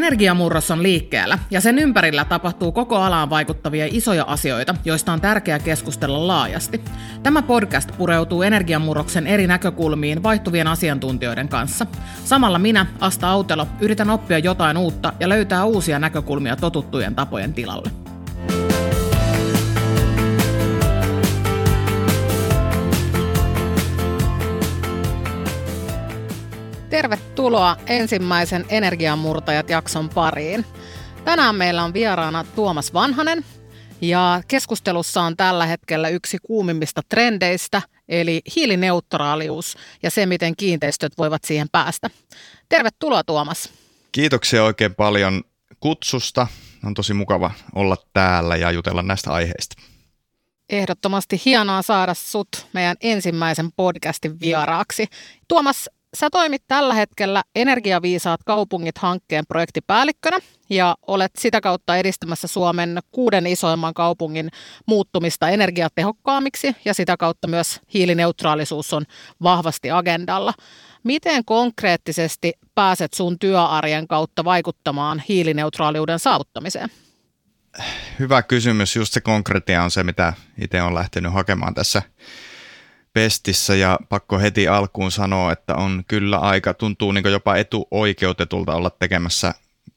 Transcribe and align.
Energiamurros 0.00 0.70
on 0.70 0.82
liikkeellä 0.82 1.38
ja 1.50 1.60
sen 1.60 1.78
ympärillä 1.78 2.24
tapahtuu 2.24 2.72
koko 2.72 2.96
alaan 2.96 3.30
vaikuttavia 3.30 3.86
isoja 3.90 4.24
asioita, 4.24 4.74
joista 4.84 5.12
on 5.12 5.20
tärkeää 5.20 5.58
keskustella 5.58 6.26
laajasti. 6.26 6.80
Tämä 7.22 7.42
podcast 7.42 7.90
pureutuu 7.98 8.42
energiamurroksen 8.42 9.26
eri 9.26 9.46
näkökulmiin 9.46 10.22
vaihtuvien 10.22 10.66
asiantuntijoiden 10.66 11.48
kanssa. 11.48 11.86
Samalla 12.24 12.58
minä, 12.58 12.86
Asta 13.00 13.28
Autelo, 13.28 13.66
yritän 13.80 14.10
oppia 14.10 14.38
jotain 14.38 14.76
uutta 14.76 15.12
ja 15.20 15.28
löytää 15.28 15.64
uusia 15.64 15.98
näkökulmia 15.98 16.56
totuttujen 16.56 17.14
tapojen 17.14 17.54
tilalle. 17.54 17.90
Tervetuloa 27.40 27.76
ensimmäisen 27.86 28.64
Energiamurtajat-jakson 28.68 30.08
pariin. 30.08 30.64
Tänään 31.24 31.54
meillä 31.54 31.84
on 31.84 31.94
vieraana 31.94 32.44
Tuomas 32.44 32.94
Vanhanen 32.94 33.44
ja 34.00 34.42
keskustelussa 34.48 35.22
on 35.22 35.36
tällä 35.36 35.66
hetkellä 35.66 36.08
yksi 36.08 36.38
kuumimmista 36.42 37.00
trendeistä, 37.08 37.82
eli 38.08 38.42
hiilineutraalius 38.56 39.76
ja 40.02 40.10
se, 40.10 40.26
miten 40.26 40.56
kiinteistöt 40.56 41.12
voivat 41.18 41.44
siihen 41.44 41.68
päästä. 41.72 42.10
Tervetuloa 42.68 43.24
Tuomas. 43.24 43.72
Kiitoksia 44.12 44.64
oikein 44.64 44.94
paljon 44.94 45.42
kutsusta. 45.80 46.46
On 46.84 46.94
tosi 46.94 47.14
mukava 47.14 47.50
olla 47.74 47.96
täällä 48.12 48.56
ja 48.56 48.70
jutella 48.70 49.02
näistä 49.02 49.32
aiheista. 49.32 49.82
Ehdottomasti 50.68 51.42
hienoa 51.44 51.82
saada 51.82 52.14
sut 52.14 52.66
meidän 52.72 52.96
ensimmäisen 53.00 53.72
podcastin 53.76 54.40
vieraaksi. 54.40 55.06
Tuomas, 55.48 55.90
Sä 56.16 56.30
toimit 56.30 56.62
tällä 56.68 56.94
hetkellä 56.94 57.42
Energiaviisaat 57.54 58.40
kaupungit 58.44 58.98
hankkeen 58.98 59.46
projektipäällikkönä 59.46 60.38
ja 60.70 60.96
olet 61.06 61.30
sitä 61.38 61.60
kautta 61.60 61.96
edistämässä 61.96 62.48
Suomen 62.48 62.98
kuuden 63.10 63.46
isoimman 63.46 63.94
kaupungin 63.94 64.48
muuttumista 64.86 65.48
energiatehokkaammiksi 65.48 66.76
ja 66.84 66.94
sitä 66.94 67.16
kautta 67.16 67.48
myös 67.48 67.80
hiilineutraalisuus 67.94 68.92
on 68.92 69.04
vahvasti 69.42 69.90
agendalla. 69.90 70.54
Miten 71.04 71.44
konkreettisesti 71.44 72.52
pääset 72.74 73.14
sun 73.14 73.38
työarjen 73.38 74.08
kautta 74.08 74.44
vaikuttamaan 74.44 75.22
hiilineutraaliuden 75.28 76.18
saavuttamiseen? 76.18 76.88
Hyvä 78.18 78.42
kysymys. 78.42 78.96
Just 78.96 79.12
se 79.12 79.20
konkretia 79.20 79.82
on 79.82 79.90
se, 79.90 80.04
mitä 80.04 80.32
itse 80.60 80.82
olen 80.82 80.94
lähtenyt 80.94 81.32
hakemaan 81.32 81.74
tässä 81.74 82.02
pestissä 83.12 83.74
ja 83.74 83.98
pakko 84.08 84.38
heti 84.38 84.68
alkuun 84.68 85.12
sanoa, 85.12 85.52
että 85.52 85.74
on 85.74 86.04
kyllä 86.08 86.38
aika, 86.38 86.74
tuntuu 86.74 87.12
niin 87.12 87.32
jopa 87.32 87.56
etuoikeutetulta 87.56 88.74
olla 88.74 88.90
tekemässä 88.90 89.54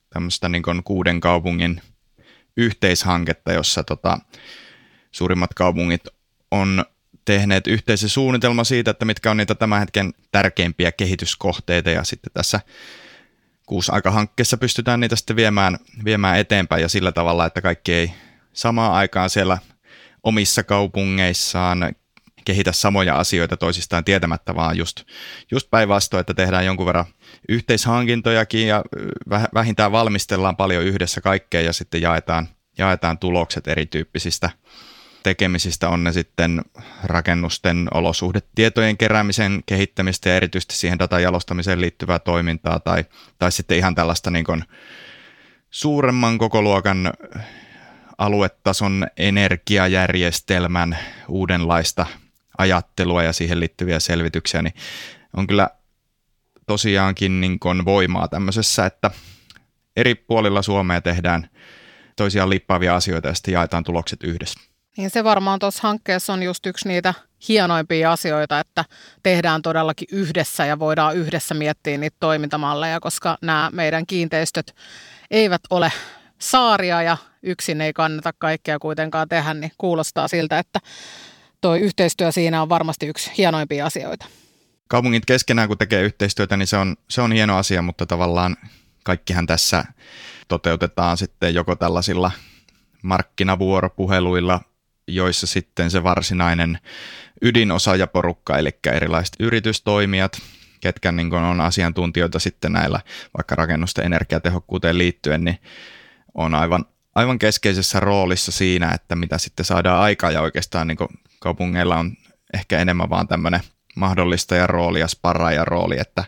tämmöistä 0.09 0.49
niin 0.49 0.63
kuuden 0.83 1.19
kaupungin 1.19 1.81
yhteishanketta, 2.57 3.53
jossa 3.53 3.83
tota, 3.83 4.19
suurimmat 5.11 5.53
kaupungit 5.53 6.07
on 6.51 6.85
tehneet 7.25 7.67
yhteisen 7.67 8.09
suunnitelma 8.09 8.63
siitä, 8.63 8.91
että 8.91 9.05
mitkä 9.05 9.31
on 9.31 9.37
niitä 9.37 9.55
tämän 9.55 9.79
hetken 9.79 10.13
tärkeimpiä 10.31 10.91
kehityskohteita 10.91 11.89
ja 11.89 12.03
sitten 12.03 12.31
tässä 12.33 12.59
kuusi-aika-hankkeessa 13.65 14.57
pystytään 14.57 14.99
niitä 14.99 15.15
sitten 15.15 15.35
viemään, 15.35 15.77
viemään 16.05 16.39
eteenpäin 16.39 16.81
ja 16.81 16.89
sillä 16.89 17.11
tavalla, 17.11 17.45
että 17.45 17.61
kaikki 17.61 17.93
ei 17.93 18.13
samaan 18.53 18.93
aikaan 18.93 19.29
siellä 19.29 19.57
omissa 20.23 20.63
kaupungeissaan 20.63 21.95
kehitä 22.45 22.71
samoja 22.71 23.15
asioita 23.15 23.57
toisistaan 23.57 24.03
tietämättä, 24.03 24.55
vaan 24.55 24.77
just, 24.77 25.03
just 25.51 25.69
päinvastoin, 25.69 26.21
että 26.21 26.33
tehdään 26.33 26.65
jonkun 26.65 26.85
verran 26.85 27.05
yhteishankintojakin 27.49 28.67
ja 28.67 28.83
vähintään 29.53 29.91
valmistellaan 29.91 30.55
paljon 30.55 30.83
yhdessä 30.83 31.21
kaikkea 31.21 31.61
ja 31.61 31.73
sitten 31.73 32.01
jaetaan, 32.01 32.47
jaetaan 32.77 33.17
tulokset 33.17 33.67
erityyppisistä 33.67 34.49
tekemisistä, 35.23 35.89
on 35.89 36.03
ne 36.03 36.11
sitten 36.11 36.61
rakennusten 37.03 37.87
olosuhdetietojen 37.93 38.97
keräämisen 38.97 39.63
kehittämistä 39.65 40.29
ja 40.29 40.35
erityisesti 40.35 40.75
siihen 40.75 40.99
datan 40.99 41.23
jalostamiseen 41.23 41.81
liittyvää 41.81 42.19
toimintaa 42.19 42.79
tai, 42.79 43.05
tai 43.39 43.51
sitten 43.51 43.77
ihan 43.77 43.95
tällaista 43.95 44.31
niin 44.31 44.45
kuin 44.45 44.63
suuremman 45.69 46.37
kokoluokan 46.37 47.13
aluetason 48.17 49.07
energiajärjestelmän 49.17 50.97
uudenlaista 51.27 52.05
ajattelua 52.57 53.23
ja 53.23 53.33
siihen 53.33 53.59
liittyviä 53.59 53.99
selvityksiä, 53.99 54.61
niin 54.61 54.73
on 55.37 55.47
kyllä 55.47 55.69
tosiaankin 56.67 57.41
niin 57.41 57.59
kuin 57.59 57.85
voimaa 57.85 58.27
tämmöisessä, 58.27 58.85
että 58.85 59.11
eri 59.95 60.15
puolilla 60.15 60.61
Suomea 60.61 61.01
tehdään 61.01 61.49
toisiaan 62.15 62.49
lippaavia 62.49 62.95
asioita 62.95 63.27
ja 63.27 63.33
sitten 63.33 63.53
jaetaan 63.53 63.83
tulokset 63.83 64.23
yhdessä. 64.23 64.59
Niin 64.97 65.09
se 65.09 65.23
varmaan 65.23 65.59
tuossa 65.59 65.87
hankkeessa 65.87 66.33
on 66.33 66.43
just 66.43 66.65
yksi 66.65 66.87
niitä 66.87 67.13
hienoimpia 67.47 68.11
asioita, 68.11 68.59
että 68.59 68.85
tehdään 69.23 69.61
todellakin 69.61 70.07
yhdessä 70.11 70.65
ja 70.65 70.79
voidaan 70.79 71.15
yhdessä 71.15 71.53
miettiä 71.53 71.97
niitä 71.97 72.17
toimintamalleja, 72.19 72.99
koska 72.99 73.37
nämä 73.41 73.69
meidän 73.73 74.05
kiinteistöt 74.07 74.75
eivät 75.31 75.61
ole 75.69 75.91
saaria 76.39 77.01
ja 77.01 77.17
yksin 77.43 77.81
ei 77.81 77.93
kannata 77.93 78.33
kaikkea 78.37 78.79
kuitenkaan 78.79 79.29
tehdä, 79.29 79.53
niin 79.53 79.71
kuulostaa 79.77 80.27
siltä, 80.27 80.59
että 80.59 80.79
tuo 81.63 81.75
yhteistyö 81.75 82.31
siinä 82.31 82.61
on 82.61 82.69
varmasti 82.69 83.05
yksi 83.05 83.31
hienoimpia 83.37 83.85
asioita. 83.85 84.25
Kaupungit 84.87 85.25
keskenään, 85.25 85.67
kun 85.67 85.77
tekee 85.77 86.01
yhteistyötä, 86.01 86.57
niin 86.57 86.67
se 86.67 86.77
on, 86.77 86.95
se 87.09 87.21
on 87.21 87.31
hieno 87.31 87.57
asia, 87.57 87.81
mutta 87.81 88.05
tavallaan 88.05 88.57
kaikkihan 89.03 89.45
tässä 89.45 89.85
toteutetaan 90.47 91.17
sitten 91.17 91.53
joko 91.53 91.75
tällaisilla 91.75 92.31
markkinavuoropuheluilla, 93.03 94.61
joissa 95.07 95.47
sitten 95.47 95.91
se 95.91 96.03
varsinainen 96.03 96.79
ydinosaajaporukka, 97.41 98.57
eli 98.57 98.69
erilaiset 98.93 99.35
yritystoimijat, 99.39 100.41
ketkä 100.81 101.11
niin 101.11 101.33
on 101.33 101.61
asiantuntijoita 101.61 102.39
sitten 102.39 102.73
näillä 102.73 102.99
vaikka 103.37 103.55
rakennusten 103.55 104.05
energiatehokkuuteen 104.05 104.97
liittyen, 104.97 105.43
niin 105.43 105.57
on 106.33 106.55
aivan, 106.55 106.85
aivan 107.15 107.39
keskeisessä 107.39 107.99
roolissa 107.99 108.51
siinä, 108.51 108.91
että 108.91 109.15
mitä 109.15 109.37
sitten 109.37 109.65
saadaan 109.65 110.01
aikaa 110.01 110.31
ja 110.31 110.41
oikeastaan 110.41 110.87
niin 110.87 110.97
kaupungeilla 111.43 111.97
on 111.97 112.13
ehkä 112.53 112.79
enemmän 112.79 113.09
vaan 113.09 113.27
tämmöinen 113.27 113.61
mahdollistajan 113.95 114.69
rooli 114.69 114.99
ja 114.99 115.07
sparraajan 115.07 115.67
rooli, 115.67 115.99
että 115.99 116.23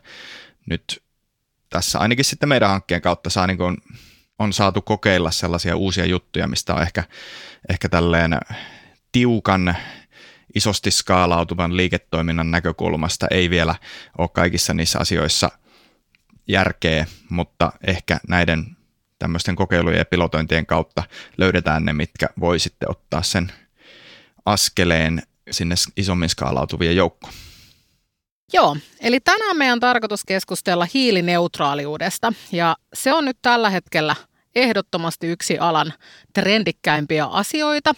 nyt 0.65 1.03
tässä 1.69 1.99
ainakin 1.99 2.25
sitten 2.25 2.49
meidän 2.49 2.69
hankkeen 2.69 3.01
kautta 3.01 3.29
saa 3.29 3.47
niin 3.47 3.57
kuin, 3.57 3.77
on 4.39 4.53
saatu 4.53 4.81
kokeilla 4.81 5.31
sellaisia 5.31 5.75
uusia 5.75 6.05
juttuja, 6.05 6.47
mistä 6.47 6.73
on 6.73 6.81
ehkä, 6.81 7.03
ehkä 7.69 7.89
tälleen 7.89 8.39
tiukan 9.11 9.75
isosti 10.55 10.91
skaalautuvan 10.91 11.77
liiketoiminnan 11.77 12.51
näkökulmasta 12.51 13.27
ei 13.31 13.49
vielä 13.49 13.75
ole 14.17 14.29
kaikissa 14.33 14.73
niissä 14.73 14.99
asioissa 14.99 15.51
järkeä, 16.47 17.05
mutta 17.29 17.71
ehkä 17.87 18.19
näiden 18.27 18.77
tämmöisten 19.19 19.55
kokeilujen 19.55 19.99
ja 19.99 20.05
pilotointien 20.05 20.65
kautta 20.65 21.03
löydetään 21.37 21.85
ne, 21.85 21.93
mitkä 21.93 22.29
voi 22.39 22.59
sitten 22.59 22.91
ottaa 22.91 23.23
sen 23.23 23.51
askeleen 24.45 25.23
sinne 25.51 25.75
isommin 25.97 26.29
skaalautuvien 26.29 26.95
joukkoon. 26.95 27.33
Joo, 28.53 28.78
eli 29.00 29.19
tänään 29.19 29.57
meidän 29.57 29.73
on 29.73 29.79
tarkoitus 29.79 30.23
keskustella 30.23 30.88
hiilineutraaliudesta 30.94 32.33
ja 32.51 32.75
se 32.94 33.13
on 33.13 33.25
nyt 33.25 33.38
tällä 33.41 33.69
hetkellä 33.69 34.16
ehdottomasti 34.55 35.28
yksi 35.28 35.57
alan 35.57 35.94
trendikkäimpiä 36.34 37.25
asioita 37.25 37.95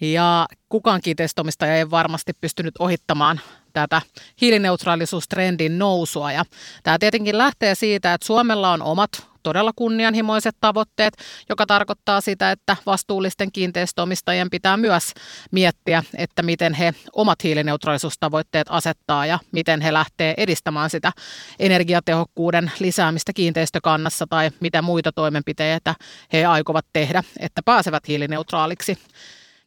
ja 0.00 0.46
kukaan 0.68 1.00
kiinteistömistaja 1.00 1.76
ei 1.76 1.90
varmasti 1.90 2.32
pystynyt 2.40 2.74
ohittamaan 2.78 3.40
tätä 3.72 4.02
hiilineutraalisuustrendin 4.40 5.78
nousua. 5.78 6.32
Ja 6.32 6.44
tämä 6.82 6.98
tietenkin 6.98 7.38
lähtee 7.38 7.74
siitä, 7.74 8.14
että 8.14 8.26
Suomella 8.26 8.72
on 8.72 8.82
omat 8.82 9.29
todella 9.42 9.72
kunnianhimoiset 9.76 10.56
tavoitteet, 10.60 11.14
joka 11.48 11.66
tarkoittaa 11.66 12.20
sitä, 12.20 12.50
että 12.50 12.76
vastuullisten 12.86 13.52
kiinteistöomistajien 13.52 14.50
pitää 14.50 14.76
myös 14.76 15.12
miettiä, 15.50 16.02
että 16.16 16.42
miten 16.42 16.74
he 16.74 16.94
omat 17.12 17.44
hiilineutraalisuustavoitteet 17.44 18.66
asettaa 18.70 19.26
ja 19.26 19.38
miten 19.52 19.80
he 19.80 19.92
lähtee 19.92 20.34
edistämään 20.36 20.90
sitä 20.90 21.12
energiatehokkuuden 21.58 22.72
lisäämistä 22.78 23.32
kiinteistökannassa 23.32 24.26
tai 24.30 24.50
mitä 24.60 24.82
muita 24.82 25.12
toimenpiteitä 25.12 25.94
he 26.32 26.44
aikovat 26.44 26.86
tehdä, 26.92 27.22
että 27.38 27.62
pääsevät 27.64 28.08
hiilineutraaliksi. 28.08 28.98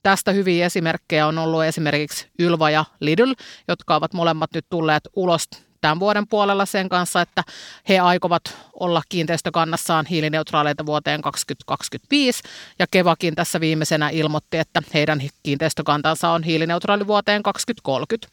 Tästä 0.03 0.31
hyviä 0.31 0.65
esimerkkejä 0.65 1.27
on 1.27 1.37
ollut 1.37 1.63
esimerkiksi 1.63 2.27
Ylva 2.39 2.69
ja 2.69 2.85
Lidl, 2.99 3.33
jotka 3.67 3.95
ovat 3.95 4.13
molemmat 4.13 4.49
nyt 4.53 4.65
tulleet 4.69 5.03
ulos 5.15 5.49
tämän 5.83 5.99
vuoden 5.99 6.27
puolella 6.27 6.65
sen 6.65 6.89
kanssa, 6.89 7.21
että 7.21 7.43
he 7.89 7.99
aikovat 7.99 8.41
olla 8.79 9.01
kiinteistökannassaan 9.09 10.05
hiilineutraaleita 10.05 10.85
vuoteen 10.85 11.21
2025. 11.21 12.43
Ja 12.79 12.85
Kevakin 12.91 13.35
tässä 13.35 13.59
viimeisenä 13.59 14.09
ilmoitti, 14.09 14.57
että 14.57 14.81
heidän 14.93 15.21
kiinteistökantansa 15.43 16.29
on 16.29 16.43
hiilineutraali 16.43 17.07
vuoteen 17.07 17.43
2030. 17.43 18.27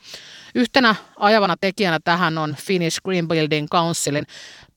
Yhtenä 0.54 0.94
ajavana 1.16 1.56
tekijänä 1.60 1.98
tähän 2.04 2.38
on 2.38 2.56
Finnish 2.58 3.00
Green 3.04 3.28
Building 3.28 3.68
Councilin 3.68 4.26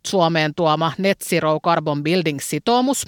Suomeen 0.08 0.56
tuoma 0.56 0.92
Net 0.98 1.20
Zero 1.20 1.60
Carbon 1.60 2.04
Building-sitoumus, 2.04 3.06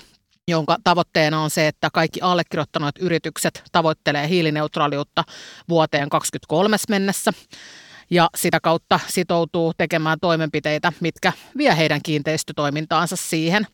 jonka 0.47 0.77
tavoitteena 0.83 1.41
on 1.41 1.49
se, 1.49 1.67
että 1.67 1.89
kaikki 1.93 2.21
allekirjoittaneet 2.21 2.97
yritykset 2.99 3.63
tavoittelee 3.71 4.29
hiilineutraaliutta 4.29 5.23
vuoteen 5.69 6.09
2023 6.09 6.77
mennessä 6.89 7.31
ja 8.09 8.29
sitä 8.35 8.59
kautta 8.59 8.99
sitoutuu 9.07 9.73
tekemään 9.77 10.19
toimenpiteitä, 10.21 10.93
mitkä 10.99 11.33
vie 11.57 11.77
heidän 11.77 12.01
kiinteistötoimintaansa 12.03 13.15
siihen. 13.15 13.67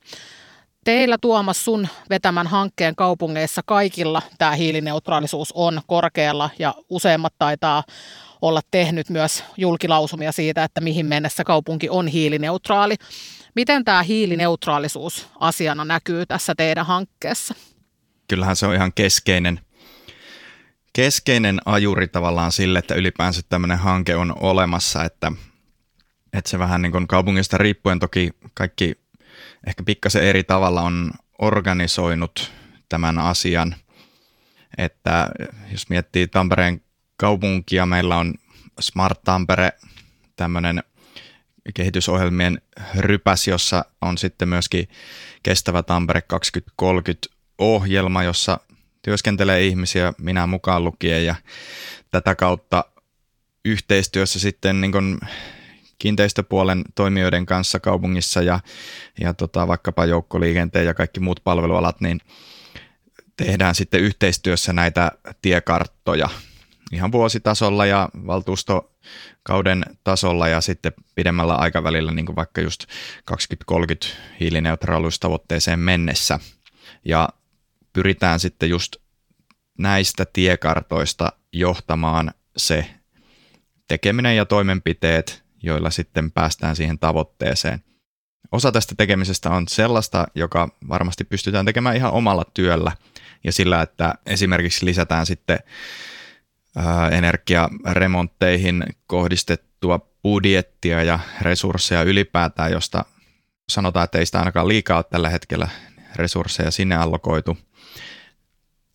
Teillä 0.84 1.18
Tuomas 1.22 1.66
sun 1.66 1.88
vetämän 2.10 2.48
hankkeen 2.48 2.96
kaupungeissa 2.96 3.62
kaikilla 3.66 4.22
tämä 4.38 4.52
hiilineutraalisuus 4.52 5.52
on 5.52 5.82
korkealla 5.88 6.50
ja 6.60 6.74
useimmat 6.90 7.34
taitaa 7.40 7.84
olla 8.42 8.62
tehnyt 8.72 9.10
myös 9.10 9.44
julkilausumia 9.58 10.32
siitä, 10.32 10.64
että 10.64 10.82
mihin 10.82 11.06
mennessä 11.06 11.44
kaupunki 11.44 11.90
on 11.90 12.08
hiilineutraali. 12.08 12.96
Miten 13.56 13.86
tämä 13.86 14.04
hiilineutraalisuus 14.04 15.28
asiana 15.40 15.86
näkyy 15.86 16.26
tässä 16.26 16.56
teidän 16.56 16.86
hankkeessa? 16.86 17.54
Kyllähän 18.28 18.56
se 18.56 18.66
on 18.66 18.76
ihan 18.76 18.94
keskeinen, 18.94 19.60
keskeinen 21.02 21.60
ajuri 21.66 22.08
tavallaan 22.08 22.52
sille, 22.52 22.80
että 22.80 22.96
ylipäänsä 22.96 23.42
tämmöinen 23.50 23.78
hanke 23.78 24.16
on 24.16 24.34
olemassa, 24.40 25.04
että, 25.04 25.32
että 26.34 26.50
se 26.50 26.60
vähän 26.60 26.82
niin 26.82 26.92
kuin 26.92 27.08
kaupungista 27.08 27.58
riippuen 27.58 28.00
toki 28.00 28.30
kaikki 28.54 28.96
ehkä 29.68 29.84
pikkasen 29.84 30.24
eri 30.24 30.44
tavalla 30.44 30.82
on 30.82 31.12
organisoinut 31.40 32.52
tämän 32.90 33.20
asian. 33.20 33.76
Että 34.78 35.30
jos 35.72 35.90
miettii 35.90 36.28
Tampereen 36.28 36.82
kaupunkia, 37.18 37.86
meillä 37.86 38.18
on 38.18 38.34
Smart 38.80 39.22
Tampere, 39.24 39.72
tämmöinen 40.36 40.84
kehitysohjelmien 41.74 42.62
rypäs, 42.96 43.48
jossa 43.48 43.86
on 44.02 44.18
sitten 44.18 44.50
myöskin 44.50 44.90
Kestävä 45.44 45.84
Tampere 45.84 46.22
2030 46.22 47.28
ohjelma, 47.58 48.24
jossa 48.24 48.60
työskentelee 49.02 49.66
ihmisiä, 49.66 50.14
minä 50.18 50.48
mukaan 50.48 50.84
lukien, 50.84 51.26
ja 51.26 51.36
tätä 52.12 52.36
kautta 52.36 52.86
yhteistyössä 53.66 54.40
sitten 54.40 54.82
niin 54.82 54.92
kuin 54.92 55.20
kiinteistöpuolen 56.00 56.84
toimijoiden 56.96 57.46
kanssa 57.46 57.80
kaupungissa 57.80 58.42
ja, 58.42 58.60
ja 59.20 59.34
tota, 59.34 59.68
vaikkapa 59.68 60.06
joukkoliikenteen 60.06 60.86
ja 60.86 60.94
kaikki 60.94 61.20
muut 61.20 61.42
palvelualat, 61.44 62.02
niin 62.02 62.20
tehdään 63.38 63.76
sitten 63.76 64.02
yhteistyössä 64.02 64.74
näitä 64.74 65.12
tiekarttoja 65.42 66.30
ihan 66.92 67.12
vuositasolla 67.12 67.86
ja 67.86 68.10
valtuustokauden 68.28 69.86
tasolla 70.04 70.48
ja 70.48 70.62
sitten 70.62 70.94
pidemmällä 71.16 71.56
aikavälillä, 71.56 72.12
niin 72.12 72.26
kuin 72.26 72.36
vaikka 72.36 72.62
just 72.62 72.86
2030 73.26 74.08
hiilineutraaliustavoitteeseen 74.40 75.80
mennessä. 75.80 76.40
Ja 77.06 77.30
pyritään 77.94 78.40
sitten 78.40 78.70
just 78.70 78.96
näistä 79.78 80.26
tiekartoista 80.34 81.34
johtamaan 81.54 82.32
se 82.58 82.86
tekeminen 83.88 84.36
ja 84.36 84.46
toimenpiteet, 84.46 85.44
joilla 85.64 85.90
sitten 85.90 86.32
päästään 86.32 86.76
siihen 86.76 87.00
tavoitteeseen. 87.00 87.84
Osa 88.52 88.72
tästä 88.72 88.96
tekemisestä 88.98 89.50
on 89.50 89.68
sellaista, 89.68 90.28
joka 90.36 90.70
varmasti 90.90 91.24
pystytään 91.24 91.66
tekemään 91.66 91.96
ihan 91.96 92.12
omalla 92.12 92.46
työllä 92.54 92.92
ja 93.44 93.52
sillä, 93.52 93.82
että 93.82 94.14
esimerkiksi 94.26 94.86
lisätään 94.86 95.26
sitten 95.26 95.60
energiaremontteihin 97.12 98.84
kohdistettua 99.08 100.00
budjettia 100.24 101.04
ja 101.04 101.20
resursseja 101.42 102.04
ylipäätään, 102.04 102.72
josta 102.72 103.06
sanotaan, 103.70 104.04
että 104.04 104.20
ei 104.20 104.26
sitä 104.26 104.40
ainakaan 104.40 104.68
liikaa 104.68 104.98
ole 104.98 105.06
tällä 105.10 105.30
hetkellä 105.30 105.68
resursseja 106.16 106.72
sinne 106.72 106.96
allokoitu. 106.96 107.58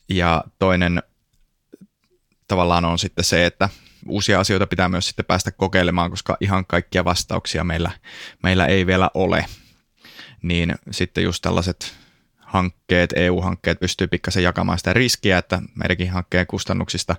Ja 0.09 0.45
toinen 0.59 1.03
tavallaan 2.49 2.85
on 2.85 2.99
sitten 2.99 3.25
se, 3.25 3.47
että 3.47 3.69
uusia 4.09 4.41
asioita 4.41 4.67
pitää 4.67 4.89
myös 4.89 5.07
sitten 5.07 5.25
päästä 5.25 5.51
kokeilemaan, 5.51 6.11
koska 6.11 6.37
ihan 6.41 6.67
kaikkia 6.67 7.05
vastauksia 7.05 7.65
meillä, 7.65 7.91
meillä 8.43 8.67
ei 8.67 8.87
vielä 8.87 9.11
ole. 9.15 9.47
Niin 10.43 10.75
sitten 10.91 11.25
just 11.25 11.43
tällaiset 11.43 11.95
hankkeet, 12.37 13.13
EU-hankkeet 13.17 13.81
pystyy 13.81 14.07
pikkasen 14.07 14.43
jakamaan 14.43 14.79
sitä 14.79 14.93
riskiä, 14.93 15.39
että 15.39 15.63
meidänkin 15.75 16.11
hankkeen 16.11 16.47
kustannuksista 16.47 17.17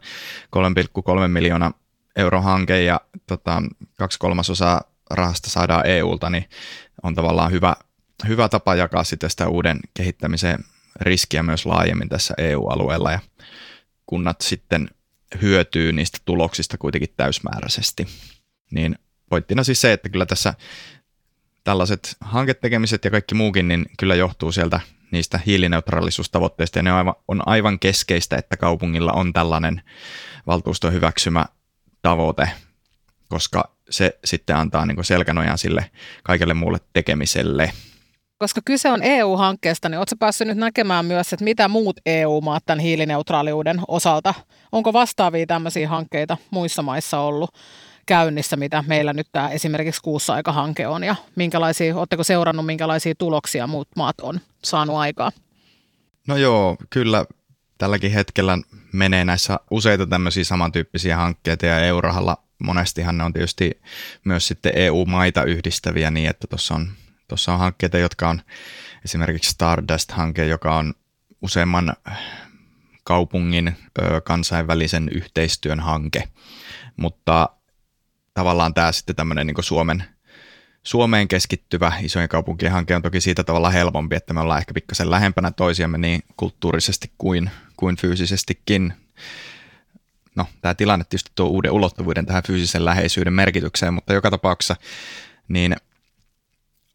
3,3 0.55 1.27
miljoonaa 1.27 1.73
euro 2.15 2.41
hanke 2.41 2.83
ja 2.83 3.01
tota, 3.27 3.63
kaksi 3.97 4.19
kolmasosaa 4.19 4.81
rahasta 5.09 5.49
saadaan 5.49 5.85
EUlta, 5.85 6.29
niin 6.29 6.49
on 7.03 7.15
tavallaan 7.15 7.51
hyvä, 7.51 7.75
hyvä 8.27 8.49
tapa 8.49 8.75
jakaa 8.75 9.03
sitten 9.03 9.29
sitä 9.29 9.47
uuden 9.47 9.79
kehittämisen 9.93 10.63
riskiä 11.01 11.43
myös 11.43 11.65
laajemmin 11.65 12.09
tässä 12.09 12.33
EU-alueella 12.37 13.11
ja 13.11 13.19
kunnat 14.05 14.41
sitten 14.41 14.89
hyötyy 15.41 15.91
niistä 15.93 16.17
tuloksista 16.25 16.77
kuitenkin 16.77 17.13
täysmääräisesti. 17.17 18.07
Niin 18.71 18.95
pointtina 19.29 19.63
siis 19.63 19.81
se, 19.81 19.93
että 19.93 20.09
kyllä 20.09 20.25
tässä 20.25 20.53
tällaiset 21.63 22.17
hanketekemiset 22.21 23.05
ja 23.05 23.11
kaikki 23.11 23.35
muukin, 23.35 23.67
niin 23.67 23.85
kyllä 23.99 24.15
johtuu 24.15 24.51
sieltä 24.51 24.79
niistä 25.11 25.39
hiilineutraalisuustavoitteista, 25.45 26.79
ja 26.79 26.83
ne 26.83 26.91
on 26.91 26.97
aivan, 26.97 27.15
on 27.27 27.47
aivan 27.47 27.79
keskeistä, 27.79 28.35
että 28.35 28.57
kaupungilla 28.57 29.11
on 29.11 29.33
tällainen 29.33 29.81
valtuuston 30.47 30.93
hyväksymä 30.93 31.45
tavoite, 32.01 32.49
koska 33.27 33.75
se 33.89 34.19
sitten 34.25 34.55
antaa 34.55 34.85
niin 34.85 35.03
selkänojan 35.03 35.57
sille 35.57 35.91
kaikelle 36.23 36.53
muulle 36.53 36.79
tekemiselle. 36.93 37.71
Koska 38.37 38.61
kyse 38.65 38.91
on 38.91 39.03
EU-hankkeesta, 39.03 39.89
niin 39.89 39.97
oletko 39.97 40.15
päässyt 40.19 40.47
nyt 40.47 40.57
näkemään 40.57 41.05
myös, 41.05 41.33
että 41.33 41.43
mitä 41.43 41.67
muut 41.67 41.99
EU-maat 42.05 42.63
tämän 42.65 42.79
hiilineutraaliuden 42.79 43.81
osalta, 43.87 44.33
onko 44.71 44.93
vastaavia 44.93 45.45
tämmöisiä 45.45 45.89
hankkeita 45.89 46.37
muissa 46.51 46.81
maissa 46.81 47.19
ollut 47.19 47.49
käynnissä, 48.05 48.55
mitä 48.55 48.83
meillä 48.87 49.13
nyt 49.13 49.27
tämä 49.31 49.49
esimerkiksi 49.49 50.01
kuussa 50.01 50.33
aika 50.33 50.51
hanke 50.51 50.87
on, 50.87 51.03
ja 51.03 51.15
minkälaisia, 51.35 51.97
oletteko 51.97 52.23
seurannut, 52.23 52.65
minkälaisia 52.65 53.13
tuloksia 53.17 53.67
muut 53.67 53.87
maat 53.95 54.15
on 54.21 54.39
saanut 54.63 54.95
aikaa? 54.95 55.31
No 56.27 56.37
joo, 56.37 56.77
kyllä 56.89 57.25
tälläkin 57.77 58.11
hetkellä 58.11 58.57
menee 58.93 59.25
näissä 59.25 59.59
useita 59.71 60.07
tämmöisiä 60.07 60.43
samantyyppisiä 60.43 61.17
hankkeita, 61.17 61.65
ja 61.65 61.79
Eurahalla 61.79 62.37
monestihan 62.63 63.17
ne 63.17 63.23
on 63.23 63.33
tietysti 63.33 63.81
myös 64.23 64.47
sitten 64.47 64.71
EU-maita 64.75 65.43
yhdistäviä 65.43 66.11
niin, 66.11 66.29
että 66.29 66.47
tuossa 66.47 66.75
on 66.75 66.87
Tuossa 67.27 67.53
on 67.53 67.59
hankkeita, 67.59 67.97
jotka 67.97 68.29
on 68.29 68.41
esimerkiksi 69.05 69.51
Stardust-hanke, 69.51 70.45
joka 70.45 70.75
on 70.75 70.93
useamman 71.41 71.93
kaupungin 73.03 73.75
ö, 74.01 74.21
kansainvälisen 74.21 75.09
yhteistyön 75.09 75.79
hanke, 75.79 76.23
mutta 76.97 77.49
tavallaan 78.33 78.73
tämä 78.73 78.91
sitten 78.91 79.15
tämmöinen 79.15 79.47
niin 79.47 79.63
Suomen, 79.63 80.03
Suomeen 80.83 81.27
keskittyvä 81.27 81.93
isojen 82.01 82.29
kaupunkien 82.29 82.71
hanke 82.71 82.95
on 82.95 83.01
toki 83.01 83.21
siitä 83.21 83.43
tavalla 83.43 83.69
helpompi, 83.69 84.15
että 84.15 84.33
me 84.33 84.39
ollaan 84.39 84.59
ehkä 84.59 84.73
pikkasen 84.73 85.11
lähempänä 85.11 85.51
toisiamme 85.51 85.97
niin 85.97 86.23
kulttuurisesti 86.37 87.11
kuin, 87.17 87.49
kuin 87.77 87.97
fyysisestikin. 87.97 88.93
No, 90.35 90.45
tämä 90.61 90.73
tilanne 90.73 91.05
tietysti 91.09 91.31
tuo 91.35 91.47
uuden 91.47 91.71
ulottuvuuden 91.71 92.25
tähän 92.25 92.43
fyysisen 92.47 92.85
läheisyyden 92.85 93.33
merkitykseen, 93.33 93.93
mutta 93.93 94.13
joka 94.13 94.31
tapauksessa 94.31 94.75
niin 95.47 95.75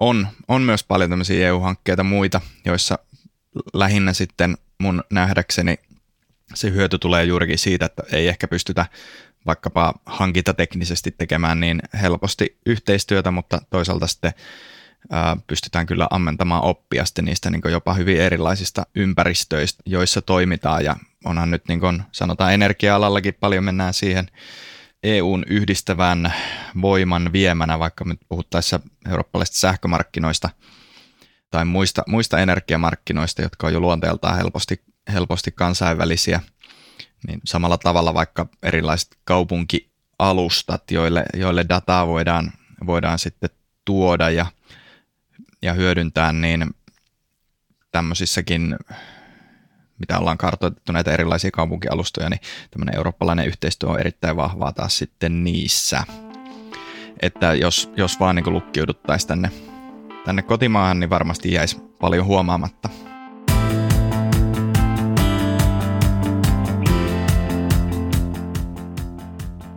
on, 0.03 0.29
on 0.49 0.63
myös 0.63 0.85
paljon 0.85 1.11
tämmöisiä 1.11 1.49
EU-hankkeita 1.49 2.03
muita, 2.03 2.41
joissa 2.65 2.99
lähinnä 3.75 4.13
sitten 4.13 4.57
mun 4.79 5.05
nähdäkseni 5.11 5.79
se 6.55 6.71
hyöty 6.71 6.99
tulee 6.99 7.25
juurikin 7.25 7.59
siitä, 7.59 7.87
että 7.87 8.03
ei 8.13 8.29
ehkä 8.29 8.49
pystytä 8.49 8.87
vaikkapa 9.47 9.95
hankintateknisesti 10.07 11.11
tekemään 11.11 11.61
niin 11.61 11.83
helposti 12.03 12.59
yhteistyötä, 12.67 13.31
mutta 13.31 13.61
toisaalta 13.71 14.07
sitten 14.07 14.33
ää, 15.11 15.37
pystytään 15.47 15.87
kyllä 15.87 16.07
ammentamaan 16.11 16.65
oppia 16.65 17.05
sitten 17.05 17.25
niistä 17.25 17.51
niin 17.51 17.63
jopa 17.71 17.95
hyvin 17.95 18.21
erilaisista 18.21 18.87
ympäristöistä, 18.95 19.83
joissa 19.87 20.23
toimitaan. 20.23 20.85
Ja 20.85 20.97
onhan 21.25 21.51
nyt 21.51 21.63
niin 21.69 21.81
kuin 21.81 22.03
sanotaan 22.13 22.55
energia-alallakin 22.55 23.35
paljon 23.41 23.65
mennään 23.65 23.95
siihen 23.95 24.29
EUn 25.03 25.45
yhdistävän 25.47 26.33
voiman 26.83 27.33
viemänä, 27.33 27.79
vaikka 27.79 28.05
me 28.05 28.15
puhuttaessa 28.29 28.81
eurooppalaisista 29.09 29.61
sähkömarkkinoista 29.61 30.49
tai 31.51 31.65
muista, 31.65 32.03
muista 32.07 32.39
energiamarkkinoista, 32.39 33.43
jotka 33.43 33.67
on 33.67 33.73
jo 33.73 33.81
luonteeltaan 33.81 34.37
helposti, 34.37 34.83
helposti 35.13 35.53
kansainvälisiä, 35.53 36.41
niin 37.27 37.41
samalla 37.45 37.79
tavalla 37.79 38.15
vaikka 38.15 38.47
erilaiset 38.63 39.19
kaupunkialustat, 39.25 40.91
joille, 40.91 41.25
joille 41.35 41.67
dataa 41.69 42.07
voidaan, 42.07 42.53
voidaan 42.87 43.19
sitten 43.19 43.51
tuoda 43.85 44.31
ja, 44.31 44.47
ja 45.63 45.73
hyödyntää, 45.73 46.33
niin 46.33 46.71
tämmöisissäkin 47.91 48.77
mitä 49.99 50.19
ollaan 50.19 50.39
kartoitettu 50.39 50.93
näitä 50.93 51.13
erilaisia 51.13 51.51
kaupunkialustoja, 51.51 52.31
niin 52.31 52.41
tämmöinen 52.71 52.97
eurooppalainen 52.97 53.47
yhteistyö 53.47 53.89
on 53.89 54.01
erittäin 54.01 54.37
vahvaa 54.37 54.73
taas 54.73 54.99
sitten 54.99 55.45
niissä. 55.45 56.05
Että 57.23 57.55
jos, 57.55 57.91
jos 57.97 58.21
vaan 58.21 58.37
niin 58.37 58.53
lukkiuduttaisiin 58.53 59.29
tänne 59.29 59.51
tänne 60.25 60.43
kotimaahan, 60.43 61.01
niin 61.01 61.11
varmasti 61.11 61.53
jäisi 61.53 61.81
paljon 62.01 62.27
huomaamatta. 62.27 62.89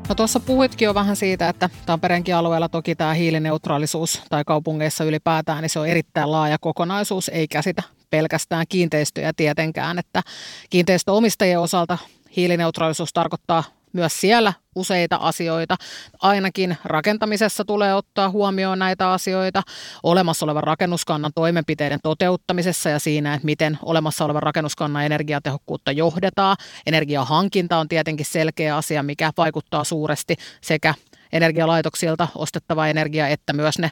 No 0.09 0.15
tuossa 0.15 0.39
puhuitkin 0.39 0.85
jo 0.85 0.93
vähän 0.93 1.15
siitä, 1.15 1.49
että 1.49 1.69
Tampereenkin 1.85 2.35
alueella 2.35 2.69
toki 2.69 2.95
tämä 2.95 3.13
hiilineutraalisuus 3.13 4.21
tai 4.29 4.43
kaupungeissa 4.45 5.03
ylipäätään, 5.03 5.61
niin 5.61 5.69
se 5.69 5.79
on 5.79 5.87
erittäin 5.87 6.31
laaja 6.31 6.57
kokonaisuus, 6.61 7.29
ei 7.29 7.47
käsitä 7.47 7.83
pelkästään 8.09 8.65
kiinteistöjä 8.69 9.33
tietenkään, 9.37 9.99
että 9.99 10.21
kiinteistöomistajien 10.69 11.59
osalta 11.59 11.97
hiilineutraalisuus 12.35 13.13
tarkoittaa 13.13 13.63
myös 13.95 14.21
siellä 14.21 14.53
useita 14.75 15.15
asioita. 15.15 15.75
Ainakin 16.21 16.77
rakentamisessa 16.83 17.65
tulee 17.65 17.95
ottaa 17.95 18.29
huomioon 18.29 18.79
näitä 18.79 19.11
asioita, 19.11 19.61
olemassa 20.03 20.45
olevan 20.45 20.63
rakennuskannan 20.63 21.31
toimenpiteiden 21.35 21.99
toteuttamisessa 22.03 22.89
ja 22.89 22.99
siinä, 22.99 23.33
että 23.33 23.45
miten 23.45 23.79
olemassa 23.81 24.25
olevan 24.25 24.43
rakennuskannan 24.43 25.05
energiatehokkuutta 25.05 25.91
johdetaan. 25.91 26.57
Energiahankinta 26.85 27.77
on 27.77 27.87
tietenkin 27.87 28.25
selkeä 28.25 28.77
asia, 28.77 29.03
mikä 29.03 29.31
vaikuttaa 29.37 29.83
suuresti 29.83 30.35
sekä 30.61 30.93
energialaitoksilta 31.31 32.27
ostettava 32.35 32.87
energia, 32.87 33.27
että 33.27 33.53
myös 33.53 33.79
ne 33.79 33.89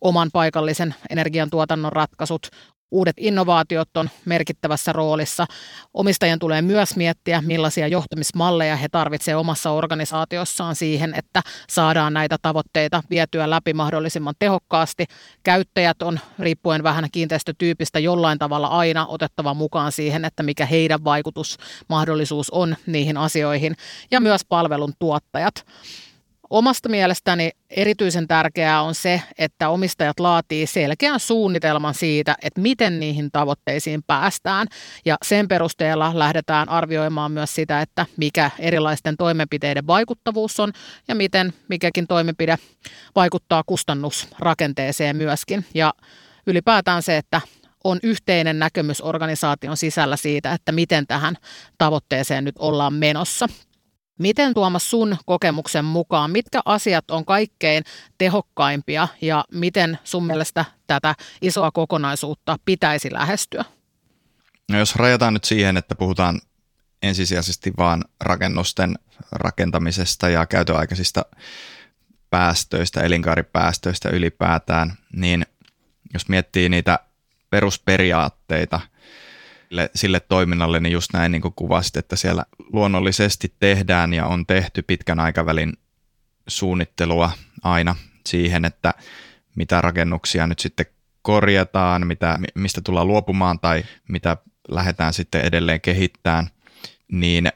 oman 0.00 0.30
paikallisen 0.32 0.94
energiantuotannon 1.10 1.92
ratkaisut 1.92 2.48
Uudet 2.90 3.16
innovaatiot 3.18 3.96
on 3.96 4.10
merkittävässä 4.24 4.92
roolissa. 4.92 5.46
Omistajien 5.94 6.38
tulee 6.38 6.62
myös 6.62 6.96
miettiä, 6.96 7.42
millaisia 7.46 7.88
johtamismalleja 7.88 8.76
he 8.76 8.88
tarvitsevat 8.88 9.40
omassa 9.40 9.70
organisaatiossaan 9.70 10.76
siihen, 10.76 11.14
että 11.14 11.42
saadaan 11.68 12.12
näitä 12.12 12.36
tavoitteita 12.42 13.02
vietyä 13.10 13.50
läpi 13.50 13.72
mahdollisimman 13.72 14.34
tehokkaasti. 14.38 15.04
Käyttäjät 15.42 16.02
on 16.02 16.20
riippuen 16.38 16.82
vähän 16.82 17.08
kiinteistötyypistä 17.12 17.98
jollain 17.98 18.38
tavalla 18.38 18.68
aina 18.68 19.06
otettava 19.06 19.54
mukaan 19.54 19.92
siihen, 19.92 20.24
että 20.24 20.42
mikä 20.42 20.66
heidän 20.66 21.04
vaikutusmahdollisuus 21.04 22.50
on 22.50 22.76
niihin 22.86 23.16
asioihin 23.16 23.76
ja 24.10 24.20
myös 24.20 24.44
palvelun 24.48 24.92
tuottajat. 24.98 25.64
Omasta 26.50 26.88
mielestäni 26.88 27.50
erityisen 27.70 28.28
tärkeää 28.28 28.82
on 28.82 28.94
se, 28.94 29.22
että 29.38 29.68
omistajat 29.68 30.20
laatii 30.20 30.66
selkeän 30.66 31.20
suunnitelman 31.20 31.94
siitä, 31.94 32.36
että 32.42 32.60
miten 32.60 33.00
niihin 33.00 33.30
tavoitteisiin 33.32 34.02
päästään. 34.06 34.66
Ja 35.04 35.16
sen 35.24 35.48
perusteella 35.48 36.18
lähdetään 36.18 36.68
arvioimaan 36.68 37.32
myös 37.32 37.54
sitä, 37.54 37.80
että 37.80 38.06
mikä 38.16 38.50
erilaisten 38.58 39.16
toimenpiteiden 39.16 39.86
vaikuttavuus 39.86 40.60
on 40.60 40.72
ja 41.08 41.14
miten 41.14 41.52
mikäkin 41.68 42.06
toimenpide 42.06 42.58
vaikuttaa 43.14 43.62
kustannusrakenteeseen 43.66 45.16
myöskin. 45.16 45.64
Ja 45.74 45.94
ylipäätään 46.46 47.02
se, 47.02 47.16
että 47.16 47.40
on 47.84 47.98
yhteinen 48.02 48.58
näkemys 48.58 49.00
organisaation 49.00 49.76
sisällä 49.76 50.16
siitä, 50.16 50.52
että 50.52 50.72
miten 50.72 51.06
tähän 51.06 51.36
tavoitteeseen 51.78 52.44
nyt 52.44 52.54
ollaan 52.58 52.94
menossa. 52.94 53.48
Miten 54.18 54.54
Tuomas 54.54 54.90
sun 54.90 55.16
kokemuksen 55.26 55.84
mukaan, 55.84 56.30
mitkä 56.30 56.60
asiat 56.64 57.10
on 57.10 57.24
kaikkein 57.24 57.84
tehokkaimpia 58.18 59.08
ja 59.20 59.44
miten 59.52 59.98
sun 60.04 60.26
mielestä 60.26 60.64
tätä 60.86 61.14
isoa 61.42 61.70
kokonaisuutta 61.70 62.56
pitäisi 62.64 63.12
lähestyä? 63.12 63.64
No 64.70 64.78
jos 64.78 64.96
rajataan 64.96 65.34
nyt 65.34 65.44
siihen, 65.44 65.76
että 65.76 65.94
puhutaan 65.94 66.40
ensisijaisesti 67.02 67.72
vain 67.78 68.04
rakennusten 68.20 68.98
rakentamisesta 69.32 70.28
ja 70.28 70.46
käytöaikaisista 70.46 71.24
päästöistä, 72.30 73.00
elinkaaripäästöistä 73.00 74.08
ylipäätään, 74.08 74.92
niin 75.12 75.46
jos 76.14 76.28
miettii 76.28 76.68
niitä 76.68 76.98
perusperiaatteita– 77.50 78.80
sille, 79.68 79.90
sille 79.94 80.20
toiminnalle, 80.20 80.80
niin 80.80 80.92
just 80.92 81.12
näin 81.12 81.32
niin 81.32 81.42
kuin 81.42 81.54
kuvasit, 81.56 81.96
että 81.96 82.16
siellä 82.16 82.44
luonnollisesti 82.72 83.54
tehdään 83.60 84.14
ja 84.14 84.26
on 84.26 84.46
tehty 84.46 84.82
pitkän 84.82 85.20
aikavälin 85.20 85.72
suunnittelua 86.48 87.30
aina 87.62 87.96
siihen, 88.26 88.64
että 88.64 88.94
mitä 89.56 89.80
rakennuksia 89.80 90.46
nyt 90.46 90.58
sitten 90.58 90.86
korjataan, 91.22 92.06
mitä, 92.06 92.38
mistä 92.54 92.80
tullaan 92.80 93.08
luopumaan 93.08 93.60
tai 93.60 93.84
mitä 94.08 94.36
lähdetään 94.68 95.12
sitten 95.12 95.40
edelleen 95.40 95.80
kehittämään, 95.80 96.48
niin 97.12 97.52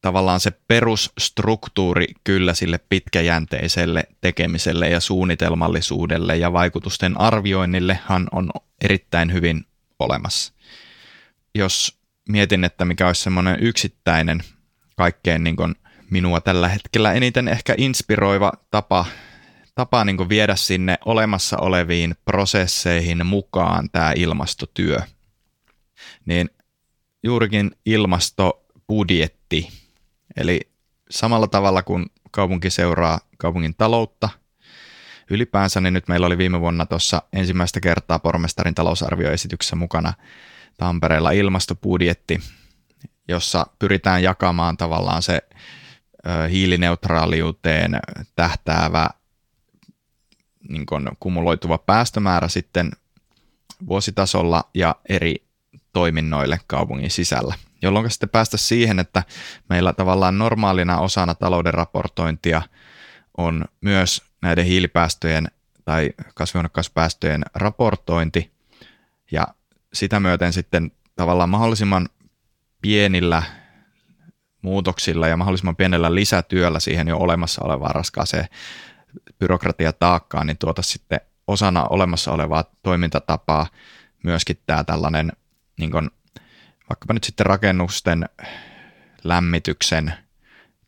tavallaan 0.00 0.40
se 0.40 0.50
perusstruktuuri 0.50 2.06
kyllä 2.24 2.54
sille 2.54 2.80
pitkäjänteiselle 2.88 4.04
tekemiselle 4.20 4.88
ja 4.88 5.00
suunnitelmallisuudelle 5.00 6.36
ja 6.36 6.52
vaikutusten 6.52 7.20
arvioinnillehan 7.20 8.28
on 8.32 8.50
erittäin 8.80 9.32
hyvin 9.32 9.64
olemassa 9.98 10.57
jos 11.54 11.98
mietin, 12.28 12.64
että 12.64 12.84
mikä 12.84 13.06
olisi 13.06 13.22
semmoinen 13.22 13.56
yksittäinen 13.60 14.42
kaikkein 14.96 15.44
niin 15.44 15.56
kuin 15.56 15.74
minua 16.10 16.40
tällä 16.40 16.68
hetkellä 16.68 17.12
eniten 17.12 17.48
ehkä 17.48 17.74
inspiroiva 17.78 18.52
tapa, 18.70 19.06
tapa 19.74 20.04
niin 20.04 20.16
kuin 20.16 20.28
viedä 20.28 20.56
sinne 20.56 20.98
olemassa 21.04 21.56
oleviin 21.58 22.14
prosesseihin 22.24 23.26
mukaan 23.26 23.90
tämä 23.90 24.12
ilmastotyö, 24.16 24.98
niin 26.26 26.50
juurikin 27.22 27.70
ilmastobudjetti. 27.86 29.68
Eli 30.36 30.60
samalla 31.10 31.46
tavalla 31.46 31.82
kuin 31.82 32.06
kaupunki 32.30 32.70
seuraa 32.70 33.20
kaupungin 33.38 33.74
taloutta, 33.74 34.28
ylipäänsä, 35.30 35.80
niin 35.80 35.94
nyt 35.94 36.08
meillä 36.08 36.26
oli 36.26 36.38
viime 36.38 36.60
vuonna 36.60 36.86
tuossa 36.86 37.22
ensimmäistä 37.32 37.80
kertaa 37.80 38.18
pormestarin 38.18 38.74
talousarvioesityksessä 38.74 39.76
mukana 39.76 40.12
Tampereella 40.78 41.30
ilmastobudjetti, 41.30 42.40
jossa 43.28 43.66
pyritään 43.78 44.22
jakamaan 44.22 44.76
tavallaan 44.76 45.22
se 45.22 45.42
hiilineutraaliuteen 46.50 48.00
tähtäävä 48.36 49.08
niin 50.68 50.86
kuin 50.86 51.08
kumuloituva 51.20 51.78
päästömäärä 51.78 52.48
sitten 52.48 52.90
vuositasolla 53.88 54.64
ja 54.74 54.96
eri 55.08 55.44
toiminnoille 55.92 56.60
kaupungin 56.66 57.10
sisällä, 57.10 57.54
jolloin 57.82 58.10
sitten 58.10 58.28
päästä 58.28 58.56
siihen, 58.56 58.98
että 58.98 59.22
meillä 59.68 59.92
tavallaan 59.92 60.38
normaalina 60.38 60.98
osana 60.98 61.34
talouden 61.34 61.74
raportointia 61.74 62.62
on 63.36 63.64
myös 63.80 64.22
näiden 64.42 64.64
hiilipäästöjen 64.64 65.48
tai 65.84 66.10
kasvihuonekaasupäästöjen 66.34 67.42
raportointi, 67.54 68.50
ja 69.32 69.46
sitä 69.92 70.20
myöten 70.20 70.52
sitten 70.52 70.92
tavallaan 71.16 71.48
mahdollisimman 71.48 72.08
pienillä 72.82 73.42
muutoksilla 74.62 75.28
ja 75.28 75.36
mahdollisimman 75.36 75.76
pienellä 75.76 76.14
lisätyöllä 76.14 76.80
siihen 76.80 77.08
jo 77.08 77.18
olemassa 77.18 77.64
olevaan 77.64 77.94
raskaaseen 77.94 78.48
byrokratiataakkaan, 79.38 80.46
niin 80.46 80.58
tuota 80.58 80.82
sitten 80.82 81.20
osana 81.46 81.84
olemassa 81.84 82.32
olevaa 82.32 82.64
toimintatapaa 82.82 83.66
myöskin 84.22 84.58
tämä 84.66 84.84
tällainen 84.84 85.32
niin 85.78 85.90
kuin, 85.90 86.10
vaikkapa 86.90 87.14
nyt 87.14 87.24
sitten 87.24 87.46
rakennusten 87.46 88.28
lämmityksen 89.24 90.14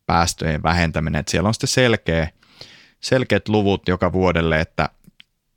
päästöjen 0.05 0.63
vähentäminen, 0.63 1.19
että 1.19 1.31
siellä 1.31 1.47
on 1.47 1.53
sitten 1.53 1.67
selkeä, 1.67 2.29
selkeät 2.99 3.49
luvut 3.49 3.87
joka 3.87 4.13
vuodelle, 4.13 4.59
että 4.59 4.89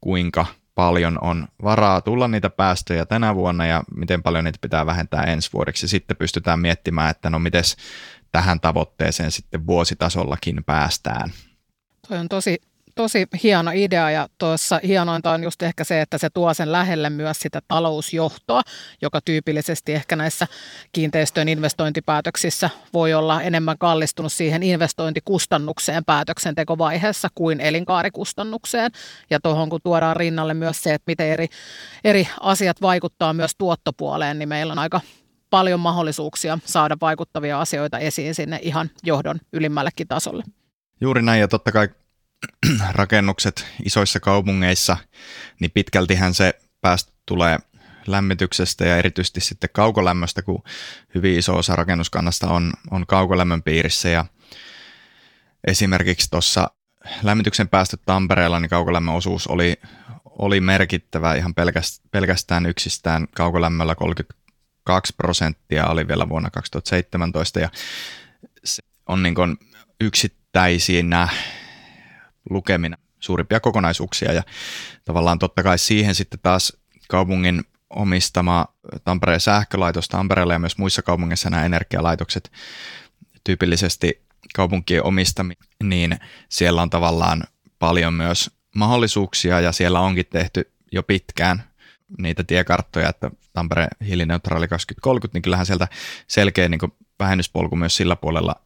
kuinka 0.01 0.47
paljon 0.75 1.19
on 1.21 1.49
varaa 1.63 2.01
tulla 2.01 2.29
niitä 2.29 2.51
päästöjä 2.51 3.07
tänä 3.07 3.35
vuonna 3.35 3.67
ja 3.67 3.85
miten 3.97 4.23
paljon 4.23 4.45
niitä 4.45 4.59
pitää 4.63 4.87
vähentää 4.87 5.23
ensi 5.23 5.51
vuodeksi. 5.53 5.89
Sitten 5.89 6.17
pystytään 6.17 6.61
miettimään, 6.61 7.11
että 7.11 7.31
no 7.31 7.39
miten 7.39 7.65
tähän 8.33 8.61
tavoitteeseen 8.61 9.31
sitten 9.31 9.67
vuositasollakin 9.67 10.65
päästään. 10.65 11.33
Toi 12.09 12.19
on 12.19 12.29
tosi 12.29 12.63
tosi 12.95 13.27
hieno 13.43 13.71
idea 13.75 14.11
ja 14.11 14.29
tuossa 14.39 14.81
hienointa 14.87 15.31
on 15.31 15.45
just 15.45 15.63
ehkä 15.63 15.85
se, 15.85 16.01
että 16.01 16.19
se 16.19 16.31
tuo 16.31 16.55
sen 16.55 16.73
lähelle 16.73 17.11
myös 17.11 17.41
sitä 17.41 17.61
talousjohtoa, 17.69 18.63
joka 19.03 19.21
tyypillisesti 19.25 19.93
ehkä 19.93 20.17
näissä 20.17 20.47
kiinteistöjen 20.93 21.49
investointipäätöksissä 21.49 22.71
voi 22.93 23.15
olla 23.15 23.43
enemmän 23.43 23.79
kallistunut 23.79 24.33
siihen 24.33 24.63
investointikustannukseen 24.63 26.05
päätöksentekovaiheessa 26.05 27.29
kuin 27.35 27.61
elinkaarikustannukseen. 27.61 28.91
Ja 29.31 29.41
tuohon 29.41 29.71
kun 29.71 29.81
tuodaan 29.83 30.17
rinnalle 30.17 30.55
myös 30.55 30.83
se, 30.83 30.95
että 30.95 31.11
miten 31.11 31.27
eri, 31.27 31.47
eri 32.05 32.29
asiat 32.41 32.83
vaikuttaa 32.83 33.33
myös 33.33 33.53
tuottopuoleen, 33.59 34.39
niin 34.39 34.49
meillä 34.49 34.73
on 34.73 34.79
aika 34.79 35.01
paljon 35.51 35.81
mahdollisuuksia 35.81 36.59
saada 36.65 36.97
vaikuttavia 37.01 37.61
asioita 37.61 37.99
esiin 37.99 38.35
sinne 38.35 38.59
ihan 38.63 38.91
johdon 39.03 39.39
ylimmällekin 39.53 40.09
tasolle. 40.09 40.45
Juuri 41.01 41.23
näin, 41.23 41.41
ja 41.41 41.49
totta 41.49 41.73
kai 41.73 41.89
rakennukset 42.93 43.67
isoissa 43.85 44.21
kaupungeissa, 44.21 44.97
niin 45.61 45.71
pitkältihän 45.71 46.35
se 46.35 46.55
päästö 46.81 47.13
tulee 47.27 47.59
lämmityksestä 48.07 48.85
ja 48.85 48.97
erityisesti 48.97 49.41
sitten 49.41 49.71
kaukolämmöstä, 49.73 50.43
kun 50.43 50.63
hyvin 51.15 51.39
iso 51.39 51.57
osa 51.57 51.77
rakennuskannasta 51.77 52.49
on, 52.49 52.73
on 52.91 53.07
kaukolämmön 53.07 53.63
piirissä. 53.63 54.09
Ja 54.09 54.25
esimerkiksi 55.67 56.31
tuossa 56.31 56.71
lämmityksen 57.23 57.69
päästöt 57.69 58.01
Tampereella, 58.07 58.61
niin 58.61 58.71
kaukolämmön 58.71 59.15
osuus 59.15 59.47
oli, 59.47 59.77
oli 60.25 60.61
merkittävä 60.61 61.35
ihan 61.35 61.55
pelkästään 62.11 62.67
yksistään 62.67 63.27
kaukolämmöllä. 63.37 63.95
32 63.95 65.15
prosenttia 65.17 65.87
oli 65.87 66.09
vielä 66.09 66.29
vuonna 66.29 66.51
2017 66.51 67.61
ja 67.61 67.69
se 68.65 68.83
on 69.07 69.23
niin 69.23 69.35
kuin 69.35 69.57
yksittäisinä 70.01 71.29
lukemina 72.51 72.97
suurimpia 73.21 73.61
kokonaisuuksia. 73.61 74.33
Ja 74.33 74.43
tavallaan 75.05 75.39
totta 75.39 75.63
kai 75.63 75.79
siihen 75.79 76.15
sitten 76.15 76.41
taas 76.43 76.77
kaupungin 77.09 77.65
omistama 77.91 78.67
Tampereen 79.05 79.41
sähkölaitos 79.41 80.09
Tampereella 80.09 80.53
ja 80.53 80.59
myös 80.59 80.79
muissa 80.79 81.03
kaupungeissa 81.03 81.51
nämä 81.51 81.65
energialaitokset 81.65 82.53
tyypillisesti 83.45 84.25
kaupunkien 84.55 85.05
omistami, 85.05 85.55
niin 85.83 86.19
siellä 86.49 86.83
on 86.83 86.91
tavallaan 86.91 87.45
paljon 87.79 88.15
myös 88.15 88.51
mahdollisuuksia 88.75 89.61
ja 89.61 89.73
siellä 89.73 90.01
onkin 90.01 90.27
tehty 90.27 90.73
jo 90.93 91.03
pitkään 91.03 91.63
niitä 92.19 92.45
tiekarttoja, 92.45 93.09
että 93.09 93.31
Tampere 93.53 93.89
hiilineutraali 94.07 94.69
2030, 94.69 95.37
niin 95.37 95.43
kyllähän 95.43 95.67
sieltä 95.67 95.89
selkeä 96.29 96.69
niin 96.69 96.81
vähennyspolku 97.19 97.77
myös 97.77 97.97
sillä 97.97 98.17
puolella 98.17 98.57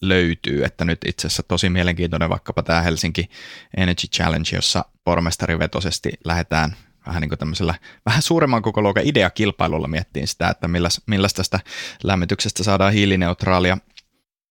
löytyy, 0.00 0.64
että 0.64 0.84
nyt 0.84 0.98
itse 1.06 1.26
asiassa 1.26 1.42
tosi 1.42 1.70
mielenkiintoinen 1.70 2.28
vaikkapa 2.28 2.62
tämä 2.62 2.82
Helsinki 2.82 3.30
Energy 3.76 4.06
Challenge, 4.06 4.48
jossa 4.52 4.84
pormestarivetoisesti 5.04 6.12
lähdetään 6.24 6.76
vähän 7.06 7.20
niin 7.20 7.28
kuin 7.28 7.38
tämmöisellä 7.38 7.74
vähän 8.06 8.22
suuremman 8.22 8.62
koko 8.62 8.82
luokan 8.82 9.06
ideakilpailulla 9.06 9.88
miettiin 9.88 10.28
sitä, 10.28 10.48
että 10.48 10.68
millas, 10.68 11.00
millaista 11.06 11.36
tästä 11.36 11.60
lämmityksestä 12.02 12.64
saadaan 12.64 12.92
hiilineutraalia. 12.92 13.78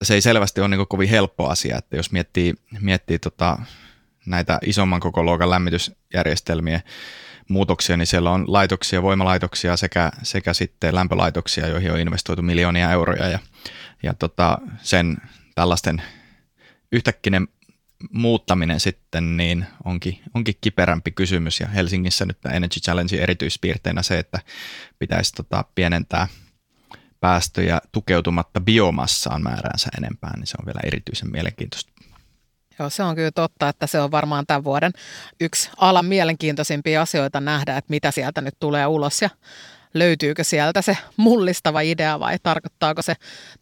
Se 0.03 0.13
ei 0.13 0.21
selvästi 0.21 0.61
ole 0.61 0.67
niin 0.67 0.87
kovin 0.87 1.09
helppo 1.09 1.49
asia, 1.49 1.77
että 1.77 1.95
jos 1.95 2.11
miettii, 2.11 2.53
miettii 2.79 3.19
tota, 3.19 3.57
näitä 4.25 4.59
isomman 4.65 4.99
koko 4.99 5.23
luokan 5.23 5.49
lämmitysjärjestelmiä 5.49 6.81
muutoksia, 7.49 7.97
niin 7.97 8.07
siellä 8.07 8.31
on 8.31 8.45
laitoksia, 8.47 9.01
voimalaitoksia 9.01 9.77
sekä, 9.77 10.11
sekä 10.23 10.53
sitten 10.53 10.95
lämpölaitoksia, 10.95 11.67
joihin 11.67 11.91
on 11.91 11.99
investoitu 11.99 12.41
miljoonia 12.41 12.91
euroja 12.91 13.27
ja, 13.27 13.39
ja 14.03 14.13
tota, 14.13 14.57
sen 14.81 15.17
tällaisten 15.59 16.01
yhtäkkinen 16.91 17.47
muuttaminen 18.11 18.79
sitten 18.79 19.37
niin 19.37 19.65
onkin, 19.85 20.19
onkin 20.33 20.55
kiperämpi 20.61 21.11
kysymys 21.11 21.59
ja 21.59 21.67
Helsingissä 21.67 22.25
nyt 22.25 22.41
tämä 22.41 22.55
Energy 22.55 22.79
Challenge 22.79 23.15
erityispiirteinä 23.15 24.03
se, 24.03 24.19
että 24.19 24.39
pitäisi 24.99 25.33
tota 25.33 25.65
pienentää 25.75 26.27
päästöjä 27.19 27.81
tukeutumatta 27.91 28.59
biomassaan 28.59 29.43
määräänsä 29.43 29.89
enempää, 29.97 30.37
niin 30.37 30.47
se 30.47 30.57
on 30.59 30.65
vielä 30.65 30.79
erityisen 30.83 31.31
mielenkiintoista. 31.31 31.91
Joo, 32.79 32.89
se 32.89 33.03
on 33.03 33.15
kyllä 33.15 33.31
totta, 33.31 33.69
että 33.69 33.87
se 33.87 33.99
on 33.99 34.11
varmaan 34.11 34.45
tämän 34.45 34.63
vuoden 34.63 34.91
yksi 35.41 35.69
alan 35.77 36.05
mielenkiintoisimpia 36.05 37.01
asioita 37.01 37.41
nähdä, 37.41 37.77
että 37.77 37.91
mitä 37.91 38.11
sieltä 38.11 38.41
nyt 38.41 38.55
tulee 38.59 38.87
ulos 38.87 39.21
ja 39.21 39.29
löytyykö 39.93 40.43
sieltä 40.43 40.81
se 40.81 40.97
mullistava 41.17 41.81
idea 41.81 42.19
vai 42.19 42.37
tarkoittaako 42.43 43.01
se 43.01 43.13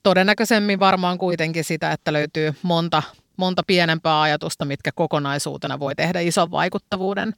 todennäköisemmin 0.03 0.79
varmaan 0.79 1.17
kuitenkin 1.17 1.63
sitä, 1.63 1.91
että 1.91 2.13
löytyy 2.13 2.53
monta, 2.62 3.03
monta 3.38 3.63
pienempää 3.67 4.22
ajatusta, 4.22 4.65
mitkä 4.65 4.91
kokonaisuutena 4.96 5.79
voi 5.79 5.96
tehdä 5.96 6.19
ison 6.19 6.51
vaikuttavuuden 6.51 7.34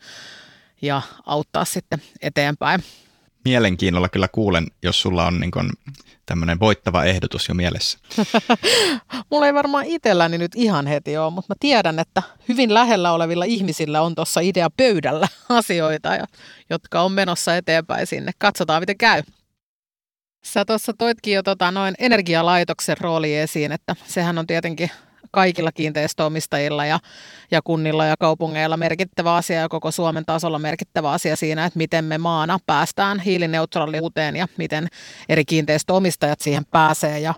ja 0.81 1.01
auttaa 1.25 1.65
sitten 1.65 2.01
eteenpäin. 2.21 2.83
Mielenkiinnolla 3.45 4.09
kyllä 4.09 4.27
kuulen, 4.27 4.67
jos 4.83 5.01
sulla 5.01 5.25
on 5.25 5.39
niin 5.39 5.51
tämmöinen 6.25 6.59
voittava 6.59 7.03
ehdotus 7.03 7.47
jo 7.47 7.55
mielessä? 7.55 7.99
Mulla 9.31 9.47
ei 9.47 9.53
varmaan 9.53 9.85
itselläni 9.85 10.37
nyt 10.37 10.51
ihan 10.55 10.87
heti 10.87 11.17
ole, 11.17 11.33
mutta 11.33 11.53
mä 11.53 11.55
tiedän, 11.59 11.99
että 11.99 12.23
hyvin 12.49 12.73
lähellä 12.73 13.11
olevilla 13.11 13.45
ihmisillä 13.45 14.01
on 14.01 14.15
tuossa 14.15 14.39
idea 14.39 14.69
pöydällä 14.69 15.27
asioita, 15.49 16.09
jotka 16.69 17.01
on 17.01 17.11
menossa 17.11 17.55
eteenpäin 17.55 18.07
sinne. 18.07 18.31
Katsotaan, 18.37 18.81
miten 18.81 18.97
käy. 18.97 19.23
Sä 20.43 20.65
tuossa 20.65 20.93
toitkin 20.97 21.33
jo 21.33 21.43
tota, 21.43 21.71
noin 21.71 21.95
energialaitoksen 21.99 22.97
rooli 23.01 23.35
esiin, 23.35 23.71
että 23.71 23.95
sehän 24.05 24.37
on 24.37 24.47
tietenkin 24.47 24.91
kaikilla 25.31 25.71
kiinteistöomistajilla 25.71 26.85
ja, 26.85 26.99
ja 27.51 27.61
kunnilla 27.61 28.05
ja 28.05 28.15
kaupungeilla 28.19 28.77
merkittävä 28.77 29.35
asia 29.35 29.59
ja 29.59 29.69
koko 29.69 29.91
Suomen 29.91 30.25
tasolla 30.25 30.59
merkittävä 30.59 31.11
asia 31.11 31.35
siinä, 31.35 31.65
että 31.65 31.77
miten 31.77 32.05
me 32.05 32.17
maana 32.17 32.59
päästään 32.65 33.19
hiilineutraaliuteen 33.19 34.35
ja 34.35 34.47
miten 34.57 34.87
eri 35.29 35.45
kiinteistöomistajat 35.45 36.41
siihen 36.41 36.65
pääsee 36.65 37.19
ja 37.19 37.33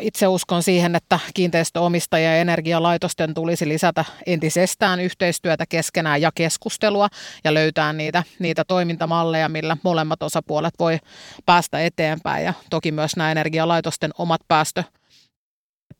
itse 0.00 0.28
uskon 0.28 0.62
siihen, 0.62 0.94
että 0.96 1.18
kiinteistöomistajia 1.34 2.30
ja 2.30 2.40
energialaitosten 2.40 3.34
tulisi 3.34 3.68
lisätä 3.68 4.04
entisestään 4.26 5.00
yhteistyötä 5.00 5.64
keskenään 5.68 6.20
ja 6.20 6.30
keskustelua 6.34 7.08
ja 7.44 7.54
löytää 7.54 7.92
niitä, 7.92 8.22
niitä 8.38 8.64
toimintamalleja, 8.64 9.48
millä 9.48 9.76
molemmat 9.82 10.22
osapuolet 10.22 10.74
voi 10.78 10.98
päästä 11.46 11.80
eteenpäin. 11.80 12.44
Ja 12.44 12.54
toki 12.70 12.92
myös 12.92 13.16
nämä 13.16 13.30
energialaitosten 13.30 14.10
omat 14.18 14.40
päästö 14.48 14.84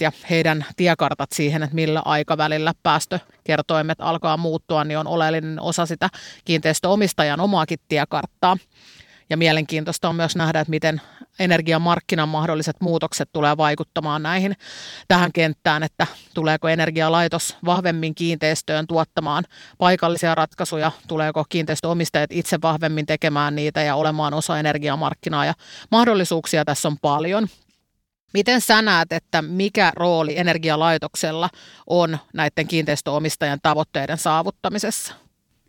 ja 0.00 0.12
heidän 0.30 0.64
tiekartat 0.76 1.32
siihen, 1.32 1.62
että 1.62 1.74
millä 1.74 2.02
aikavälillä 2.04 2.72
päästökertoimet 2.82 4.00
alkaa 4.00 4.36
muuttua, 4.36 4.84
niin 4.84 4.98
on 4.98 5.06
oleellinen 5.06 5.60
osa 5.60 5.86
sitä 5.86 6.08
kiinteistöomistajan 6.44 7.40
omaakin 7.40 7.78
tiekarttaa. 7.88 8.56
Ja 9.30 9.36
mielenkiintoista 9.36 10.08
on 10.08 10.16
myös 10.16 10.36
nähdä, 10.36 10.60
että 10.60 10.70
miten 10.70 11.00
energiamarkkinan 11.38 12.28
mahdolliset 12.28 12.76
muutokset 12.80 13.28
tulee 13.32 13.56
vaikuttamaan 13.56 14.22
näihin 14.22 14.56
tähän 15.08 15.32
kenttään, 15.32 15.82
että 15.82 16.06
tuleeko 16.34 16.68
energialaitos 16.68 17.56
vahvemmin 17.64 18.14
kiinteistöön 18.14 18.86
tuottamaan 18.86 19.44
paikallisia 19.78 20.34
ratkaisuja, 20.34 20.92
tuleeko 21.08 21.44
kiinteistöomistajat 21.48 22.32
itse 22.32 22.58
vahvemmin 22.62 23.06
tekemään 23.06 23.54
niitä 23.54 23.82
ja 23.82 23.94
olemaan 23.94 24.34
osa 24.34 24.58
energiamarkkinaa 24.58 25.44
ja 25.44 25.54
mahdollisuuksia 25.90 26.64
tässä 26.64 26.88
on 26.88 26.98
paljon. 26.98 27.48
Miten 28.34 28.60
sä 28.60 28.82
näet, 28.82 29.12
että 29.12 29.42
mikä 29.42 29.92
rooli 29.96 30.38
energialaitoksella 30.38 31.50
on 31.86 32.18
näiden 32.34 32.68
kiinteistöomistajan 32.68 33.58
tavoitteiden 33.62 34.18
saavuttamisessa? 34.18 35.14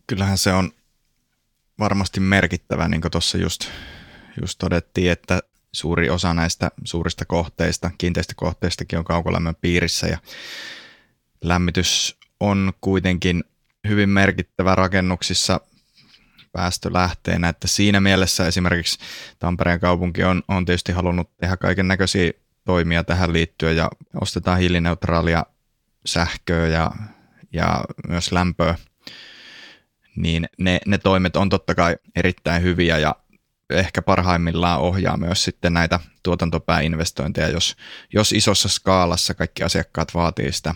Kyllähän 0.08 0.38
se 0.38 0.54
on 0.54 0.72
varmasti 1.80 2.20
merkittävä, 2.20 2.88
niin 2.88 3.02
kuin 3.02 3.12
tuossa 3.12 3.38
just, 3.38 3.70
just 4.42 4.60
todettiin, 4.60 5.12
että 5.12 5.40
suuri 5.72 6.10
osa 6.10 6.34
näistä 6.34 6.72
suurista 6.84 7.26
kohteista, 7.26 7.92
kiinteistökohteistakin 7.98 9.00
on 9.00 9.06
kaukolämmön 9.06 9.56
piirissä 9.62 10.08
ja 10.08 10.18
lämmitys 11.44 12.18
on 12.40 12.74
kuitenkin 12.82 13.44
hyvin 13.88 14.10
merkittävä 14.10 14.76
rakennuksissa 14.76 15.62
päästölähteenä, 16.52 17.50
että 17.50 17.68
siinä 17.68 18.00
mielessä 18.00 18.48
esimerkiksi 18.48 19.00
Tampereen 19.40 19.80
kaupunki 19.80 20.24
on, 20.24 20.44
on 20.48 20.66
tietysti 20.66 20.92
halunnut 20.92 21.38
tehdä 21.38 21.58
kaiken 21.58 21.88
näköisiä 21.88 22.32
toimia 22.68 23.04
tähän 23.04 23.34
liittyen 23.34 23.76
ja 23.76 23.90
ostetaan 24.22 24.60
hiilineutraalia 24.60 25.46
sähköä 26.06 26.68
ja, 26.68 26.92
ja 27.54 27.84
myös 28.08 28.32
lämpöä, 28.32 28.76
niin 30.16 30.50
ne, 30.60 30.80
ne 30.86 30.98
toimet 30.98 31.36
on 31.36 31.50
totta 31.50 31.76
kai 31.76 31.98
erittäin 32.16 32.64
hyviä 32.64 32.98
ja 32.98 33.16
ehkä 33.70 34.02
parhaimmillaan 34.02 34.80
ohjaa 34.80 35.18
myös 35.18 35.44
sitten 35.44 35.74
näitä 35.74 36.00
tuotantopääinvestointeja, 36.24 37.50
jos, 37.50 37.76
jos 38.14 38.32
isossa 38.32 38.70
skaalassa 38.70 39.34
kaikki 39.34 39.64
asiakkaat 39.64 40.14
vaatii 40.14 40.52
sitä 40.52 40.76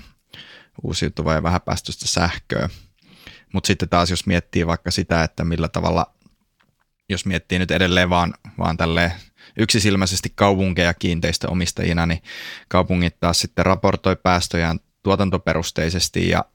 uusiutuvaa 0.83 1.33
ja 1.33 1.43
vähäpäästöistä 1.43 2.07
sähköä. 2.07 2.69
Mutta 3.53 3.67
sitten 3.67 3.89
taas 3.89 4.09
jos 4.09 4.25
miettii 4.25 4.67
vaikka 4.67 4.91
sitä, 4.91 5.23
että 5.23 5.43
millä 5.43 5.67
tavalla, 5.67 6.13
jos 7.09 7.25
miettii 7.25 7.59
nyt 7.59 7.71
edelleen 7.71 8.09
vaan, 8.09 8.33
vaan 8.57 8.77
tälleen 8.77 9.11
yksisilmäisesti 9.57 10.31
kaupunkeja 10.35 10.93
kiinteistöomistajina, 10.93 12.05
niin 12.05 12.23
kaupungit 12.67 13.19
taas 13.19 13.39
sitten 13.39 13.65
raportoi 13.65 14.15
päästöjään 14.15 14.79
tuotantoperusteisesti 15.03 16.29
ja 16.29 16.45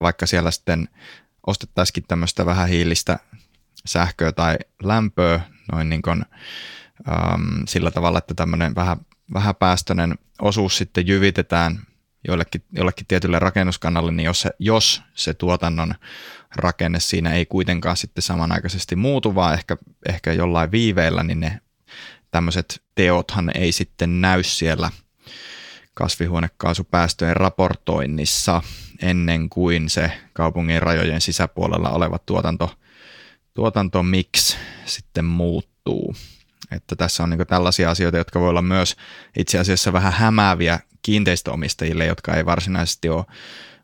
vaikka 0.00 0.26
siellä 0.26 0.50
sitten 0.50 0.88
ostettaisikin 1.46 2.04
tämmöistä 2.08 2.46
vähän 2.46 2.68
hiilistä 2.68 3.18
sähköä 3.86 4.32
tai 4.32 4.56
lämpöä 4.82 5.40
noin 5.72 5.88
niin 5.88 6.02
kuin, 6.02 6.24
äm, 7.08 7.62
sillä 7.68 7.90
tavalla, 7.90 8.18
että 8.18 8.34
tämmöinen 8.34 8.74
vähän, 8.74 8.96
vähäpäästöinen 9.34 10.14
osuus 10.42 10.78
sitten 10.78 11.06
jyvitetään 11.06 11.78
jollekin, 12.28 12.62
jollekin 12.72 13.06
tietylle 13.06 13.38
rakennuskannalle, 13.38 14.12
niin 14.12 14.24
jos 14.24 14.40
se, 14.40 14.50
jos 14.58 15.02
se 15.14 15.34
tuotannon 15.34 15.94
rakenne 16.56 17.00
siinä 17.00 17.32
ei 17.32 17.46
kuitenkaan 17.46 17.96
sitten 17.96 18.22
samanaikaisesti 18.22 18.96
muutu, 18.96 19.34
vaan 19.34 19.54
ehkä, 19.54 19.76
ehkä 20.08 20.32
jollain 20.32 20.70
viiveellä, 20.70 21.22
niin 21.22 21.40
ne 21.40 21.60
tämmöiset 22.30 22.82
teothan 22.94 23.50
ei 23.54 23.72
sitten 23.72 24.20
näy 24.20 24.42
siellä 24.42 24.90
kasvihuonekaasupäästöjen 25.94 27.36
raportoinnissa 27.36 28.62
ennen 29.02 29.48
kuin 29.48 29.90
se 29.90 30.12
kaupungin 30.32 30.82
rajojen 30.82 31.20
sisäpuolella 31.20 31.90
oleva 31.90 32.18
tuotanto, 32.18 32.74
tuotantomix 33.54 34.56
sitten 34.84 35.24
muuttuu. 35.24 36.16
Että 36.70 36.96
tässä 36.96 37.22
on 37.22 37.30
niin 37.30 37.46
tällaisia 37.46 37.90
asioita, 37.90 38.18
jotka 38.18 38.40
voi 38.40 38.48
olla 38.48 38.62
myös 38.62 38.96
itse 39.38 39.58
asiassa 39.58 39.92
vähän 39.92 40.12
hämääviä 40.12 40.80
kiinteistöomistajille, 41.02 42.06
jotka 42.06 42.34
ei 42.34 42.46
varsinaisesti 42.46 43.08
ole, 43.08 43.24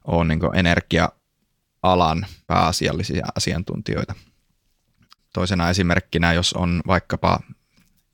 ole 0.05 0.25
niin 0.25 0.41
energia 0.55 1.09
alan 1.83 2.27
pääasiallisia 2.47 3.27
asiantuntijoita. 3.37 4.15
Toisena 5.33 5.71
esimerkkinä, 5.71 6.33
jos 6.33 6.53
on 6.53 6.83
vaikkapa 6.87 7.41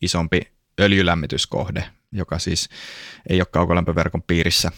isompi 0.03 0.41
öljylämmityskohde, 0.81 1.85
joka 2.13 2.39
siis 2.39 2.69
ei 3.29 3.41
ole 3.41 3.47
kaukolämpöverkon 3.47 4.23
piirissä, 4.23 4.71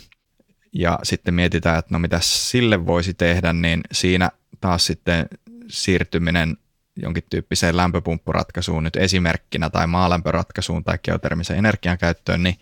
ja 0.73 0.99
sitten 1.03 1.35
mietitään, 1.35 1.79
että 1.79 1.95
no 1.95 1.99
mitä 1.99 2.21
sille 2.23 2.87
voisi 2.87 3.15
tehdä, 3.15 3.53
niin 3.53 3.81
siinä 3.93 4.31
taas 4.61 4.87
sitten 4.87 5.27
siirtyminen 5.69 6.57
jonkin 6.97 7.23
tyyppiseen 7.31 7.77
lämpöpumppuratkaisuun 7.77 8.85
nyt 8.85 8.97
esimerkkinä 8.97 9.71
tai 9.71 9.87
maalämpöratkaisuun 9.87 10.85
tai 10.85 10.99
geotermisen 11.05 11.59
energian 11.59 11.99
käyttöön, 11.99 12.43
niin 12.43 12.59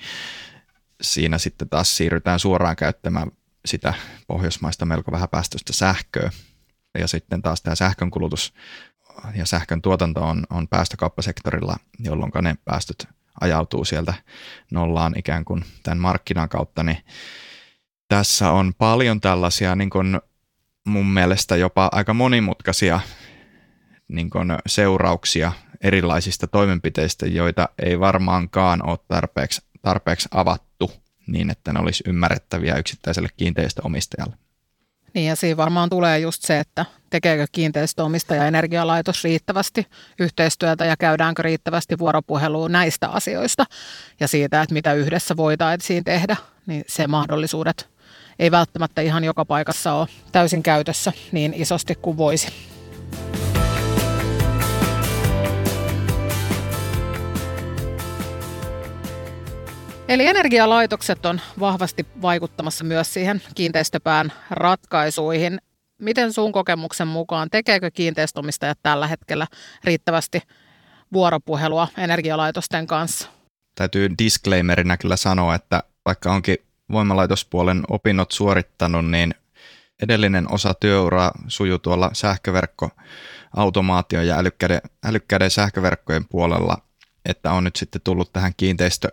siinä 1.01 1.39
sitten 1.39 1.69
taas 1.69 1.97
siirrytään 1.97 2.39
suoraan 2.39 2.77
käyttämään 2.77 3.31
sitä 3.65 3.95
pohjoismaista 4.27 4.85
melko 4.85 5.13
vähäpäästöistä 5.13 5.73
sähköä. 5.73 6.31
Ja 6.99 7.09
sitten 7.09 7.43
taas 7.43 7.63
tämä 7.63 7.75
sähkönkulutus 7.75 8.55
ja 9.35 9.47
sähkön 9.47 9.83
tuotanto 9.83 10.21
on, 10.21 10.45
on 10.51 10.69
päästökauppasektorilla, 10.69 11.77
jolloin 11.99 12.33
ne 12.43 12.57
päästöt 12.65 13.09
ajautuu 13.41 13.85
sieltä 13.85 14.15
nollaan 14.71 15.13
ikään 15.19 15.45
kuin 15.45 15.65
tämän 15.83 15.99
markkinan 15.99 16.49
kautta, 16.49 16.83
niin 16.83 16.99
tässä 18.09 18.51
on 18.51 18.75
paljon 18.75 19.21
tällaisia 19.21 19.75
niin 19.75 19.91
kuin 19.91 20.21
mun 20.87 21.07
mielestä 21.07 21.57
jopa 21.57 21.89
aika 21.93 22.15
monimutkaisia 22.15 23.01
niin 24.09 24.31
kuin 24.31 24.49
seurauksia 24.67 25.53
erilaisista 25.81 26.47
toimenpiteistä, 26.47 27.27
joita 27.27 27.69
ei 27.79 28.01
varmaankaan 28.01 28.87
ole 28.87 28.99
tarpeeksi, 29.09 29.63
tarpeeksi 29.83 30.29
avattu 30.33 30.93
niin, 31.27 31.51
että 31.51 31.73
ne 31.73 31.81
olisi 31.81 32.05
ymmärrettäviä 32.07 32.77
yksittäiselle 32.77 33.29
kiinteistöomistajalle. 33.37 34.37
Niin 35.15 35.27
ja 35.29 35.37
siinä 35.37 35.57
varmaan 35.57 35.91
tulee 35.91 36.19
just 36.19 36.43
se, 36.43 36.61
että 36.61 36.87
tekeekö 37.11 37.47
kiinteistöomistaja 37.53 38.47
energialaitos 38.47 39.25
riittävästi 39.25 39.87
yhteistyötä 40.19 40.85
ja 40.85 40.97
käydäänkö 40.97 41.43
riittävästi 41.43 41.99
vuoropuhelua 41.99 42.69
näistä 42.69 43.09
asioista 43.09 43.65
ja 44.21 44.29
siitä, 44.29 44.63
että 44.63 44.75
mitä 44.75 44.93
yhdessä 44.93 45.37
voitaisiin 45.37 46.05
tehdä, 46.05 46.37
niin 46.67 46.85
se 46.87 47.07
mahdollisuudet 47.07 47.89
ei 48.39 48.51
välttämättä 48.51 49.01
ihan 49.01 49.25
joka 49.25 49.45
paikassa 49.45 49.93
ole 49.93 50.09
täysin 50.33 50.63
käytössä 50.63 51.13
niin 51.33 51.55
isosti 51.55 51.95
kuin 51.95 52.17
voisi. 52.17 52.49
Eli 60.09 60.27
energialaitokset 60.27 61.27
on 61.27 61.41
vahvasti 61.61 62.07
vaikuttamassa 62.23 62.85
myös 62.85 63.15
siihen 63.15 63.43
kiinteistöpään 63.55 64.33
ratkaisuihin. 64.51 65.61
Miten 65.99 66.33
sun 66.33 66.53
kokemuksen 66.53 67.09
mukaan, 67.09 67.51
tekeekö 67.51 67.91
kiinteistöomistajat 67.91 68.79
tällä 68.83 69.07
hetkellä 69.07 69.47
riittävästi 69.85 70.43
vuoropuhelua 71.13 71.89
energialaitosten 71.99 72.87
kanssa? 72.87 73.29
Täytyy 73.75 74.09
disclaimerina 74.19 74.97
kyllä 74.97 75.17
sanoa, 75.17 75.55
että 75.55 75.83
vaikka 76.07 76.33
onkin 76.33 76.57
voimalaitospuolen 76.93 77.83
opinnot 77.89 78.31
suorittanut, 78.31 79.11
niin 79.11 79.35
edellinen 80.03 80.53
osa 80.53 80.75
työuraa 80.75 81.33
sujuu 81.49 81.79
tuolla 81.79 82.11
sähköverkko 82.13 82.91
automaatio 83.57 84.23
ja 84.23 84.39
älykkäiden, 84.39 84.81
älykkäiden 85.05 85.51
sähköverkkojen 85.51 86.25
puolella, 86.29 86.79
että 87.25 87.53
on 87.53 87.65
nyt 87.65 87.77
sitten 87.77 88.01
tullut 88.05 88.33
tähän 88.33 88.53
kiinteistö, 88.57 89.09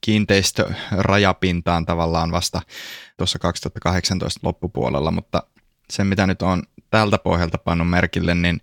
kiinteistörajapintaan 0.00 1.86
tavallaan 1.86 2.32
vasta 2.32 2.62
tuossa 3.16 3.38
2018 3.38 4.40
loppupuolella, 4.42 5.10
mutta 5.10 5.42
se 5.92 6.04
mitä 6.04 6.26
nyt 6.26 6.42
on 6.42 6.62
tältä 6.90 7.18
pohjalta 7.18 7.58
pannut 7.58 7.90
merkille, 7.90 8.34
niin 8.34 8.60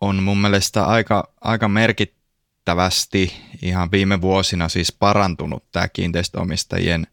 on 0.00 0.22
mun 0.22 0.38
mielestä 0.38 0.84
aika, 0.84 1.32
aika 1.40 1.68
merkittävästi 1.68 3.32
ihan 3.62 3.90
viime 3.90 4.20
vuosina 4.20 4.68
siis 4.68 4.92
parantunut 4.92 5.64
tämä 5.72 5.88
kiinteistöomistajien 5.88 7.06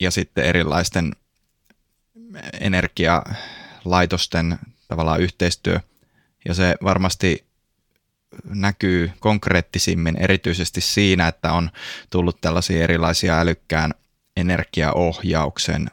ja 0.00 0.10
sitten 0.10 0.44
erilaisten 0.44 1.12
energialaitosten 2.60 4.58
tavallaan 4.88 5.20
yhteistyö. 5.20 5.80
Ja 6.48 6.54
se 6.54 6.74
varmasti 6.82 7.46
näkyy 8.44 9.10
konkreettisimmin 9.20 10.16
erityisesti 10.16 10.80
siinä, 10.80 11.28
että 11.28 11.52
on 11.52 11.70
tullut 12.10 12.40
tällaisia 12.40 12.82
erilaisia 12.82 13.40
älykkään 13.40 13.94
energiaohjauksen 14.36 15.90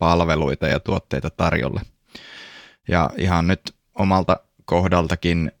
palveluita 0.00 0.68
ja 0.68 0.80
tuotteita 0.80 1.30
tarjolle. 1.30 1.80
Ja 2.88 3.10
ihan 3.18 3.46
nyt 3.46 3.74
omalta 3.94 4.40
kohdaltakin 4.64 5.52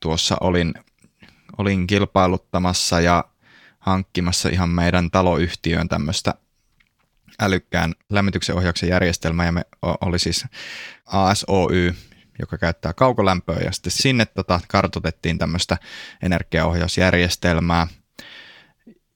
tuossa 0.00 0.36
olin, 0.40 0.74
olin 1.58 1.86
kilpailuttamassa 1.86 3.00
ja 3.00 3.24
hankkimassa 3.78 4.48
ihan 4.48 4.68
meidän 4.68 5.10
taloyhtiöön 5.10 5.88
tämmöistä 5.88 6.34
älykkään 7.40 7.94
lämmityksen 8.10 8.56
ohjauksen 8.56 8.88
järjestelmää 8.88 9.46
ja 9.46 9.52
me 9.52 9.64
oli 10.00 10.18
siis 10.18 10.44
ASOY, 11.06 11.94
joka 12.40 12.58
käyttää 12.58 12.92
kaukolämpöä 12.92 13.58
ja 13.64 13.72
sitten 13.72 13.92
sinne 13.92 14.26
tota, 14.26 14.60
kartotettiin 14.68 15.38
tämmöistä 15.38 15.76
energiaohjausjärjestelmää 16.22 17.86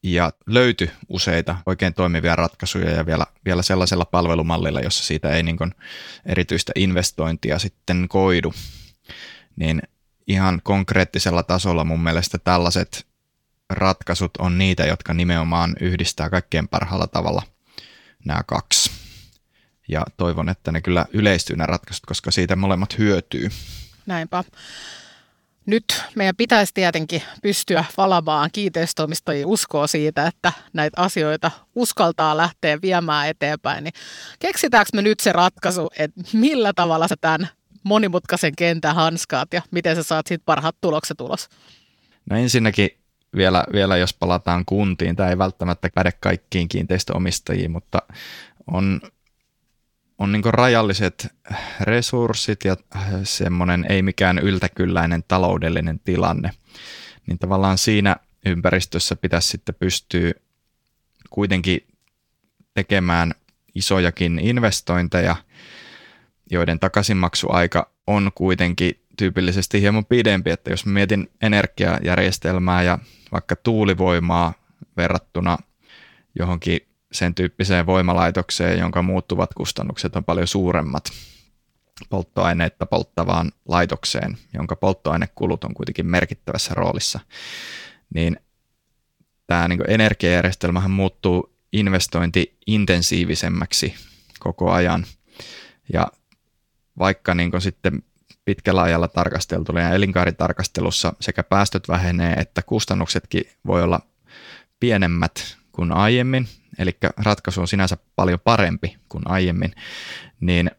ja 0.03 0.33
löytyi 0.47 0.91
useita 1.09 1.57
oikein 1.67 1.95
toimivia 1.95 2.37
ratkaisuja 2.37 2.91
ja 2.91 3.07
vielä, 3.07 3.27
vielä 3.45 3.63
sellaisella 3.63 4.05
palvelumallilla, 4.05 4.81
jossa 4.81 5.05
siitä 5.05 5.31
ei 5.31 5.43
niin 5.43 5.75
erityistä 6.27 6.73
investointia 6.77 7.59
sitten 7.59 8.07
koidu. 8.09 8.55
Niin 9.57 9.83
ihan 10.27 10.61
konkreettisella 10.65 11.43
tasolla 11.43 11.85
mun 11.85 12.03
mielestä 12.03 12.39
tällaiset 12.39 13.07
ratkaisut 13.71 14.37
on 14.39 14.59
niitä, 14.59 14.87
jotka 14.87 15.15
nimenomaan 15.15 15.77
yhdistää 15.81 16.31
kaikkein 16.31 16.69
parhaalla 16.69 17.07
tavalla 17.07 17.43
nämä 18.25 18.43
kaksi 18.47 18.91
ja 19.89 20.05
toivon, 20.17 20.49
että 20.49 20.73
ne 20.73 20.81
kyllä 20.81 21.07
yleistyy 21.13 21.57
nämä 21.57 21.67
ratkaisut, 21.67 22.07
koska 22.07 22.31
siitä 22.31 22.57
molemmat 22.57 22.99
hyötyy. 22.99 23.49
Näinpä. 24.07 24.45
Nyt 25.69 25.85
meidän 26.15 26.37
pitäisi 26.37 26.75
tietenkin 26.75 27.23
pystyä 27.43 27.85
valamaan 27.97 28.51
kiinteistöomistajia 28.53 29.47
uskoa 29.47 29.87
siitä, 29.87 30.27
että 30.27 30.53
näitä 30.73 31.03
asioita 31.03 31.51
uskaltaa 31.75 32.37
lähteä 32.37 32.79
viemään 32.83 33.29
eteenpäin. 33.29 33.85
Niin 33.85 33.93
keksitäänkö 34.39 34.91
me 34.95 35.03
nyt 35.03 35.21
se 35.21 35.33
ratkaisu, 35.33 35.89
että 35.99 36.21
millä 36.33 36.73
tavalla 36.73 37.09
sä 37.09 37.15
tämän 37.21 37.49
monimutkaisen 37.83 38.53
kentän 38.57 38.95
hanskaat 38.95 39.53
ja 39.53 39.63
miten 39.71 39.97
sä 39.97 40.03
saat 40.03 40.27
siitä 40.27 40.43
parhaat 40.47 40.77
tulokset 40.81 41.21
ulos? 41.21 41.49
No 42.31 42.37
ensinnäkin 42.37 42.91
vielä, 43.37 43.65
vielä 43.73 43.97
jos 43.97 44.15
palataan 44.15 44.65
kuntiin, 44.65 45.17
tämä 45.17 45.29
ei 45.29 45.39
välttämättä 45.39 45.89
päde 45.95 46.13
kaikkiin 46.21 46.69
kiinteistöomistajiin, 46.69 47.71
mutta 47.71 48.03
on 48.67 49.01
on 50.19 50.33
niin 50.33 50.43
rajalliset 50.45 51.29
resurssit 51.81 52.65
ja 52.65 52.77
semmoinen 53.25 53.87
ei 53.89 54.03
mikään 54.03 54.39
yltäkylläinen 54.39 55.25
taloudellinen 55.29 56.01
tilanne, 56.01 56.51
niin 57.27 57.39
tavallaan 57.39 57.79
siinä 57.79 58.17
ympäristössä 58.47 59.17
pitäisi 59.17 59.49
sitten 59.49 59.75
pystyä 59.75 60.33
kuitenkin 61.31 61.87
tekemään 62.75 63.35
isojakin 63.75 64.39
investointeja, 64.39 65.37
joiden 66.51 66.79
takaisinmaksuaika 66.79 67.91
on 68.07 68.31
kuitenkin 68.35 69.03
tyypillisesti 69.19 69.81
hieman 69.81 70.05
pidempi, 70.05 70.51
että 70.51 70.71
jos 70.71 70.87
mietin 70.87 71.31
energiajärjestelmää 71.43 72.83
ja 72.83 72.99
vaikka 73.33 73.57
tuulivoimaa 73.57 74.55
verrattuna 74.97 75.59
johonkin 76.39 76.88
sen 77.13 77.35
tyyppiseen 77.35 77.87
voimalaitokseen, 77.87 78.79
jonka 78.79 79.03
muuttuvat 79.03 79.55
kustannukset 79.55 80.17
on 80.17 80.25
paljon 80.25 80.47
suuremmat 80.47 81.05
polttoaineetta 82.09 82.87
polttavaan 82.87 83.53
laitokseen, 83.69 84.39
jonka 84.55 84.77
polttoainekulut 84.77 85.65
on 85.65 85.75
kuitenkin 85.75 86.07
merkittävässä 86.07 86.75
roolissa, 86.75 87.21
niin 88.15 88.37
tämä 89.47 89.69
niin 89.69 89.91
energiajärjestelmähän 89.91 90.91
muuttuu 90.91 91.53
investointi-intensiivisemmäksi 91.73 93.95
koko 94.39 94.71
ajan. 94.71 95.07
Ja 95.93 96.07
vaikka 96.99 97.35
niin 97.35 97.51
sitten 97.59 98.03
pitkällä 98.45 98.83
ajalla 98.83 99.09
tarkasteltuna 99.09 99.81
ja 99.81 99.91
elinkaaritarkastelussa 99.91 101.13
sekä 101.21 101.43
päästöt 101.43 101.89
vähenee 101.89 102.33
että 102.33 102.63
kustannuksetkin 102.63 103.45
voi 103.67 103.83
olla 103.83 104.01
pienemmät 104.81 105.58
kuin 105.79 105.93
aiemmin, 105.93 106.49
eli 106.79 106.97
ratkaisu 107.17 107.61
on 107.61 107.69
sinänsä 107.69 107.97
paljon 108.17 108.41
parempi 108.41 108.97
kuin 109.09 109.23
aiemmin, 109.31 109.75
niin 110.41 110.71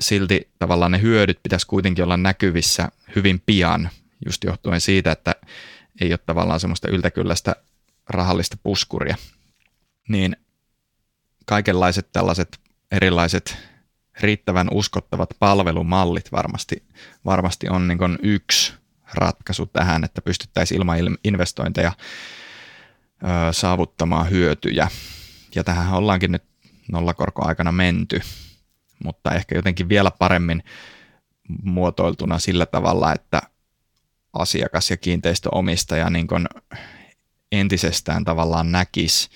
silti 0.00 0.50
tavallaan 0.58 0.92
ne 0.92 1.00
hyödyt 1.00 1.42
pitäisi 1.42 1.66
kuitenkin 1.66 2.04
olla 2.04 2.16
näkyvissä 2.16 2.88
hyvin 3.16 3.42
pian, 3.46 3.90
just 4.26 4.44
johtuen 4.44 4.80
siitä, 4.80 5.12
että 5.12 5.34
ei 6.00 6.12
ole 6.12 6.18
tavallaan 6.26 6.60
semmoista 6.60 6.88
yltäkylläistä 6.88 7.56
rahallista 8.08 8.56
puskuria. 8.62 9.16
Niin 10.08 10.36
kaikenlaiset 11.46 12.08
tällaiset 12.12 12.58
erilaiset 12.90 13.56
riittävän 14.20 14.68
uskottavat 14.72 15.30
palvelumallit 15.38 16.32
varmasti, 16.32 16.82
varmasti 17.24 17.68
on 17.68 17.88
niin 17.88 18.18
yksi 18.22 18.72
ratkaisu 19.14 19.66
tähän, 19.66 20.04
että 20.04 20.22
pystyttäisiin 20.22 20.78
ilman 20.78 20.98
investointeja 21.24 21.92
saavuttamaan 23.52 24.30
hyötyjä. 24.30 24.88
Ja 25.54 25.64
tähän 25.64 25.94
ollaankin 25.94 26.32
nyt 26.32 26.44
nollakorkoaikana 26.92 27.72
menty, 27.72 28.20
mutta 29.04 29.30
ehkä 29.30 29.54
jotenkin 29.54 29.88
vielä 29.88 30.10
paremmin 30.10 30.62
muotoiltuna 31.62 32.38
sillä 32.38 32.66
tavalla, 32.66 33.12
että 33.12 33.42
asiakas 34.32 34.90
ja 34.90 34.96
kiinteistöomistaja 34.96 36.10
niin 36.10 36.26
entisestään 37.52 38.24
tavallaan 38.24 38.72
näkisi 38.72 39.28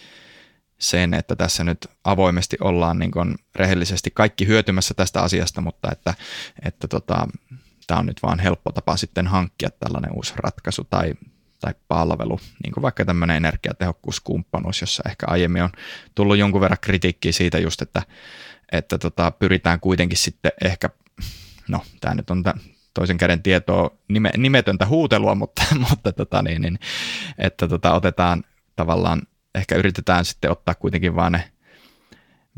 sen, 0.78 1.14
että 1.14 1.36
tässä 1.36 1.64
nyt 1.64 1.86
avoimesti 2.04 2.56
ollaan 2.60 2.98
niin 2.98 3.10
kuin 3.10 3.34
rehellisesti 3.54 4.10
kaikki 4.10 4.46
hyötymässä 4.46 4.94
tästä 4.94 5.22
asiasta, 5.22 5.60
mutta 5.60 5.92
että, 5.92 6.14
että 6.64 6.88
tota, 6.88 7.28
tämä 7.86 8.00
on 8.00 8.06
nyt 8.06 8.22
vaan 8.22 8.38
helppo 8.38 8.72
tapa 8.72 8.96
sitten 8.96 9.26
hankkia 9.26 9.70
tällainen 9.70 10.12
uusi 10.12 10.32
ratkaisu 10.36 10.84
tai, 10.84 11.14
tai 11.60 11.74
palvelu, 11.88 12.40
niin 12.64 12.72
kuin 12.72 12.82
vaikka 12.82 13.04
tämmöinen 13.04 13.36
energiatehokkuuskumppanuus, 13.36 14.80
jossa 14.80 15.02
ehkä 15.06 15.26
aiemmin 15.26 15.62
on 15.62 15.70
tullut 16.14 16.36
jonkun 16.36 16.60
verran 16.60 16.78
kritiikkiä 16.80 17.32
siitä 17.32 17.58
just, 17.58 17.82
että, 17.82 18.02
että 18.72 18.98
tota, 18.98 19.30
pyritään 19.30 19.80
kuitenkin 19.80 20.18
sitten 20.18 20.52
ehkä, 20.64 20.90
no 21.68 21.82
tämä 22.00 22.14
nyt 22.14 22.30
on 22.30 22.44
toisen 22.94 23.18
käden 23.18 23.42
tietoa, 23.42 23.90
nime, 24.08 24.30
nimetöntä 24.36 24.86
huutelua, 24.86 25.34
mutta, 25.34 25.62
mutta 25.90 26.12
tota 26.12 26.42
niin, 26.42 26.62
niin, 26.62 26.78
että 27.38 27.68
tota, 27.68 27.94
otetaan 27.94 28.44
tavallaan, 28.76 29.22
ehkä 29.54 29.74
yritetään 29.74 30.24
sitten 30.24 30.50
ottaa 30.50 30.74
kuitenkin 30.74 31.16
vaan 31.16 31.32
ne, 31.32 31.52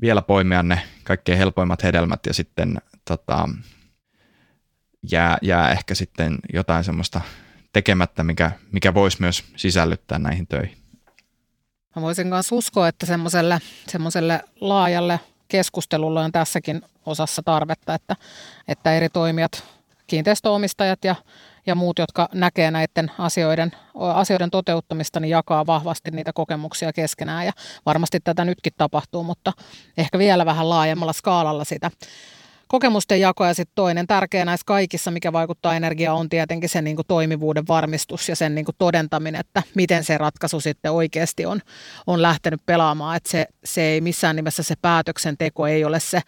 vielä 0.00 0.22
poimia 0.22 0.62
ne 0.62 0.82
kaikkein 1.04 1.38
helpoimmat 1.38 1.82
hedelmät 1.82 2.20
ja 2.26 2.34
sitten 2.34 2.78
tota, 3.04 3.48
jää, 5.12 5.38
jää 5.42 5.70
ehkä 5.70 5.94
sitten 5.94 6.38
jotain 6.52 6.84
semmoista 6.84 7.20
tekemättä, 7.72 8.24
mikä, 8.24 8.50
mikä 8.72 8.94
voisi 8.94 9.16
myös 9.20 9.44
sisällyttää 9.56 10.18
näihin 10.18 10.46
töihin. 10.46 10.76
Mä 11.96 12.02
voisin 12.02 12.26
myös 12.26 12.52
uskoa, 12.52 12.88
että 12.88 13.06
semmoiselle, 13.06 13.58
semmoiselle 13.88 14.40
laajalle 14.60 15.20
keskustelulle 15.48 16.20
on 16.20 16.32
tässäkin 16.32 16.82
osassa 17.06 17.42
tarvetta, 17.42 17.94
että, 17.94 18.16
että 18.68 18.94
eri 18.94 19.08
toimijat, 19.08 19.64
kiinteistöomistajat 20.06 21.04
ja, 21.04 21.14
ja 21.66 21.74
muut, 21.74 21.98
jotka 21.98 22.28
näkee 22.34 22.70
näiden 22.70 23.10
asioiden, 23.18 23.72
asioiden 23.94 24.50
toteuttamista, 24.50 25.20
niin 25.20 25.30
jakaa 25.30 25.66
vahvasti 25.66 26.10
niitä 26.10 26.32
kokemuksia 26.32 26.92
keskenään. 26.92 27.46
Ja 27.46 27.52
varmasti 27.86 28.20
tätä 28.20 28.44
nytkin 28.44 28.72
tapahtuu, 28.76 29.22
mutta 29.22 29.52
ehkä 29.96 30.18
vielä 30.18 30.46
vähän 30.46 30.70
laajemmalla 30.70 31.12
skaalalla 31.12 31.64
sitä 31.64 31.90
kokemusten 32.70 33.20
jako 33.20 33.44
ja 33.44 33.54
sitten 33.54 33.74
toinen 33.74 34.06
tärkeä 34.06 34.44
näissä 34.44 34.64
kaikissa, 34.66 35.10
mikä 35.10 35.32
vaikuttaa 35.32 35.74
energiaan, 35.74 36.18
on 36.18 36.28
tietenkin 36.28 36.68
sen 36.68 36.84
niin 36.84 36.96
kuin 36.96 37.06
toimivuuden 37.08 37.66
varmistus 37.68 38.28
ja 38.28 38.36
sen 38.36 38.54
niin 38.54 38.64
kuin 38.64 38.74
todentaminen, 38.78 39.40
että 39.40 39.62
miten 39.74 40.04
se 40.04 40.18
ratkaisu 40.18 40.60
sitten 40.60 40.92
oikeasti 40.92 41.46
on, 41.46 41.60
on 42.06 42.22
lähtenyt 42.22 42.60
pelaamaan. 42.66 43.16
Että 43.16 43.30
se, 43.30 43.46
se 43.64 43.82
ei 43.82 44.00
missään 44.00 44.36
nimessä 44.36 44.62
se 44.62 44.74
päätöksenteko 44.82 45.66
ei 45.66 45.84
ole 45.84 46.00
se 46.00 46.20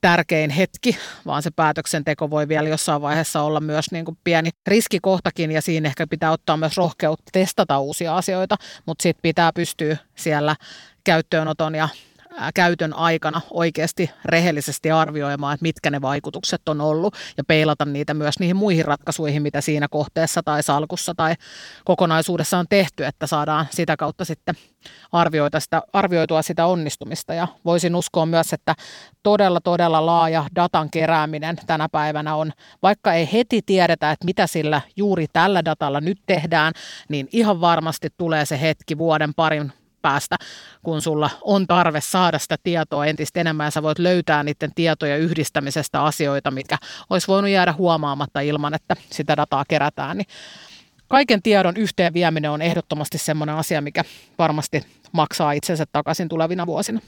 tärkein 0.00 0.50
hetki, 0.50 0.98
vaan 1.26 1.42
se 1.42 1.50
päätöksenteko 1.50 2.30
voi 2.30 2.48
vielä 2.48 2.68
jossain 2.68 3.02
vaiheessa 3.02 3.42
olla 3.42 3.60
myös 3.60 3.86
niin 3.92 4.04
kuin 4.04 4.18
pieni 4.24 4.50
riskikohtakin 4.66 5.52
ja 5.52 5.62
siinä 5.62 5.88
ehkä 5.88 6.06
pitää 6.06 6.30
ottaa 6.30 6.56
myös 6.56 6.76
rohkeutta 6.76 7.30
testata 7.32 7.78
uusia 7.78 8.16
asioita, 8.16 8.56
mutta 8.86 9.02
sitten 9.02 9.22
pitää 9.22 9.52
pystyä 9.52 9.96
siellä 10.14 10.56
käyttöönoton 11.04 11.74
ja 11.74 11.88
käytön 12.54 12.94
aikana 12.94 13.40
oikeasti 13.50 14.10
rehellisesti 14.24 14.90
arvioimaan, 14.90 15.54
että 15.54 15.62
mitkä 15.62 15.90
ne 15.90 16.02
vaikutukset 16.02 16.68
on 16.68 16.80
ollut 16.80 17.14
ja 17.36 17.44
peilata 17.44 17.84
niitä 17.84 18.14
myös 18.14 18.38
niihin 18.38 18.56
muihin 18.56 18.84
ratkaisuihin, 18.84 19.42
mitä 19.42 19.60
siinä 19.60 19.88
kohteessa 19.90 20.42
tai 20.42 20.62
salkussa 20.62 21.14
tai 21.16 21.34
kokonaisuudessa 21.84 22.58
on 22.58 22.66
tehty, 22.68 23.04
että 23.04 23.26
saadaan 23.26 23.66
sitä 23.70 23.96
kautta 23.96 24.24
sitten 24.24 24.54
arvioita 25.12 25.60
sitä, 25.60 25.82
arvioitua 25.92 26.42
sitä 26.42 26.66
onnistumista. 26.66 27.34
Ja 27.34 27.48
voisin 27.64 27.96
uskoa 27.96 28.26
myös, 28.26 28.52
että 28.52 28.74
todella, 29.22 29.60
todella 29.60 30.06
laaja 30.06 30.44
datan 30.54 30.90
kerääminen 30.90 31.56
tänä 31.66 31.88
päivänä 31.92 32.34
on, 32.34 32.52
vaikka 32.82 33.12
ei 33.12 33.28
heti 33.32 33.60
tiedetä, 33.66 34.10
että 34.10 34.24
mitä 34.24 34.46
sillä 34.46 34.80
juuri 34.96 35.26
tällä 35.32 35.64
datalla 35.64 36.00
nyt 36.00 36.18
tehdään, 36.26 36.72
niin 37.08 37.28
ihan 37.32 37.60
varmasti 37.60 38.08
tulee 38.16 38.46
se 38.46 38.60
hetki 38.60 38.98
vuoden 38.98 39.34
parin 39.34 39.72
päästä, 40.02 40.36
kun 40.82 41.02
sulla 41.02 41.30
on 41.42 41.66
tarve 41.66 42.00
saada 42.00 42.38
sitä 42.38 42.56
tietoa 42.62 43.06
entistä 43.06 43.40
enemmän 43.40 43.64
ja 43.64 43.70
sä 43.70 43.82
voit 43.82 43.98
löytää 43.98 44.42
niiden 44.42 44.74
tietojen 44.74 45.20
yhdistämisestä 45.20 46.02
asioita, 46.02 46.50
mitkä 46.50 46.78
olisi 47.10 47.28
voinut 47.28 47.50
jäädä 47.50 47.72
huomaamatta 47.72 48.40
ilman, 48.40 48.74
että 48.74 48.96
sitä 49.10 49.36
dataa 49.36 49.64
kerätään. 49.68 50.16
Niin 50.16 50.26
kaiken 51.08 51.42
tiedon 51.42 51.76
yhteen 51.76 52.14
vieminen 52.14 52.50
on 52.50 52.62
ehdottomasti 52.62 53.18
sellainen 53.18 53.56
asia, 53.56 53.80
mikä 53.80 54.04
varmasti 54.38 54.86
maksaa 55.12 55.52
itsensä 55.52 55.84
takaisin 55.92 56.28
tulevina 56.28 56.66
vuosina. 56.66 57.00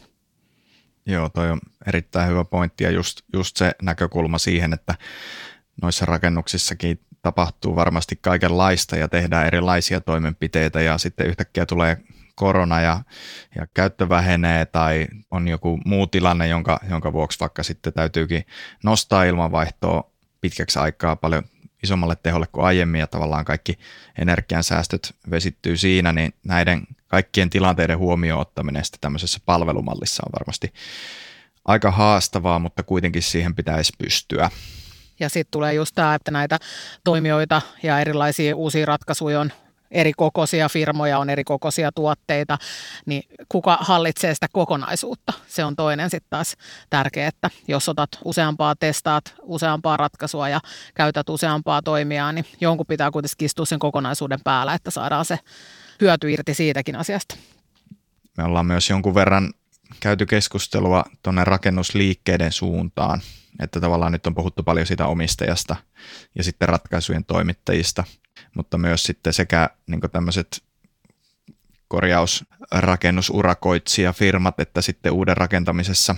Joo, 1.07 1.29
toi 1.29 1.51
on 1.51 1.61
erittäin 1.87 2.29
hyvä 2.29 2.45
pointti 2.45 2.85
ja 2.85 2.91
just, 2.91 3.21
just 3.33 3.57
se 3.57 3.73
näkökulma 3.83 4.39
siihen, 4.39 4.73
että 4.73 4.95
noissa 5.83 6.07
rakennuksissakin 6.07 7.01
tapahtuu 7.23 7.77
varmasti 7.77 8.19
kaikenlaista 8.23 8.97
ja 8.97 9.09
tehdään 9.09 9.47
erilaisia 9.47 10.01
toimenpiteitä 10.01 10.81
ja 10.81 10.99
sitten 10.99 11.27
yhtäkkiä 11.27 11.67
tulee 11.67 11.97
korona 12.35 12.81
ja, 12.81 13.03
ja 13.57 13.67
käyttö 13.75 14.09
vähenee 14.09 14.67
tai 14.67 15.07
on 15.31 15.49
joku 15.49 15.81
muu 15.85 16.07
tilanne, 16.07 16.49
jonka, 16.49 16.81
jonka 16.91 17.13
vuoksi 17.13 17.41
vaikka 17.41 17.63
sitten 17.63 17.93
täytyykin 17.93 18.47
nostaa 18.85 19.25
ilmanvaihtoa 19.25 20.11
pitkäksi 20.41 20.79
aikaa 20.79 21.17
paljon 21.17 21.43
isommalle 21.83 22.17
teholle 22.23 22.47
kuin 22.53 22.67
aiemmin 22.67 22.99
ja 22.99 23.07
tavallaan 23.07 23.45
kaikki 23.45 23.79
energiansäästöt 24.19 25.15
vesittyy 25.31 25.77
siinä, 25.77 26.13
niin 26.13 26.35
näiden 26.45 26.87
kaikkien 27.09 27.51
tilanteiden 27.51 27.99
huomioon 27.99 28.41
ottaminen 28.41 28.85
sitten 28.85 29.01
tämmöisessä 29.01 29.39
palvelumallissa 29.47 30.23
on 30.27 30.33
varmasti 30.41 30.73
aika 31.65 31.91
haastavaa, 31.91 32.59
mutta 32.59 32.83
kuitenkin 32.83 33.23
siihen 33.23 33.55
pitäisi 33.55 33.93
pystyä. 33.99 34.51
Ja 35.21 35.29
sitten 35.29 35.51
tulee 35.51 35.75
just 35.75 35.95
tämä, 35.95 36.15
että 36.15 36.31
näitä 36.31 36.59
toimijoita 37.05 37.63
ja 37.83 38.01
erilaisia 38.01 38.57
uusia 38.57 38.87
ratkaisuja 38.87 39.41
on 39.41 39.53
eri 39.91 40.13
kokoisia 40.17 40.69
firmoja, 40.69 41.19
on 41.19 41.31
eri 41.31 41.45
kokoisia 41.45 41.93
tuotteita, 41.93 42.59
niin 43.07 43.23
kuka 43.49 43.79
hallitsee 43.81 44.35
sitä 44.35 44.47
kokonaisuutta? 44.53 45.33
Se 45.47 45.65
on 45.65 45.77
toinen 45.77 46.11
sitten 46.11 46.31
taas 46.31 46.57
tärkeä, 46.91 47.29
että 47.29 47.51
jos 47.69 47.89
otat 47.89 48.11
useampaa, 48.25 48.77
testaat 48.77 49.35
useampaa 49.43 49.97
ratkaisua 49.97 50.49
ja 50.49 50.61
käytät 50.95 51.29
useampaa 51.29 51.83
toimijaa, 51.83 52.33
niin 52.33 52.45
jonkun 52.61 52.87
pitää 52.87 53.11
kuitenkin 53.11 53.47
istua 53.47 53.65
sen 53.65 53.79
kokonaisuuden 53.79 54.41
päällä, 54.45 54.75
että 54.75 54.91
saadaan 54.91 55.25
se 55.25 55.39
hyöty 56.01 56.33
irti 56.33 56.55
siitäkin 56.55 56.97
asiasta. 56.97 57.37
Me 58.37 58.45
ollaan 58.45 58.67
myös 58.67 58.91
jonkun 58.91 59.15
verran 59.15 59.53
käyty 60.01 60.27
keskustelua 60.27 61.05
tuonne 61.23 61.45
rakennusliikkeiden 61.45 62.53
suuntaan, 62.53 63.21
että 63.63 63.81
tavallaan 63.81 64.13
nyt 64.13 64.27
on 64.27 64.35
puhuttu 64.35 64.63
paljon 64.63 64.87
siitä 64.87 65.07
omistajasta 65.07 65.77
ja 66.35 66.45
sitten 66.45 66.69
ratkaisujen 66.69 67.25
toimittajista– 67.25 68.05
mutta 68.55 68.79
myös 68.79 69.03
sitten 69.03 69.33
sekä 69.33 69.71
niin 69.87 70.01
tämmöiset 70.13 70.63
korjausrakennusurakoitsijafirmat, 71.89 74.61
että 74.61 74.83
sitten 74.83 75.13
uuden 75.13 75.37
rakentamisessa. 75.37 76.17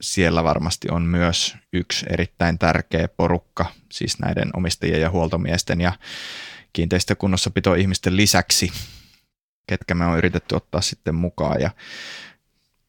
Siellä 0.00 0.44
varmasti 0.44 0.88
on 0.90 1.02
myös 1.02 1.56
yksi 1.72 2.06
erittäin 2.10 2.58
tärkeä 2.58 3.08
porukka, 3.08 3.66
siis 3.92 4.18
näiden 4.18 4.50
omistajien 4.56 5.00
ja 5.00 5.10
huoltomiesten 5.10 5.80
ja 5.80 5.92
kiinteistökunnossapito-ihmisten 6.72 8.16
lisäksi, 8.16 8.72
ketkä 9.66 9.94
me 9.94 10.06
on 10.06 10.18
yritetty 10.18 10.54
ottaa 10.54 10.80
sitten 10.80 11.14
mukaan 11.14 11.60
ja 11.60 11.70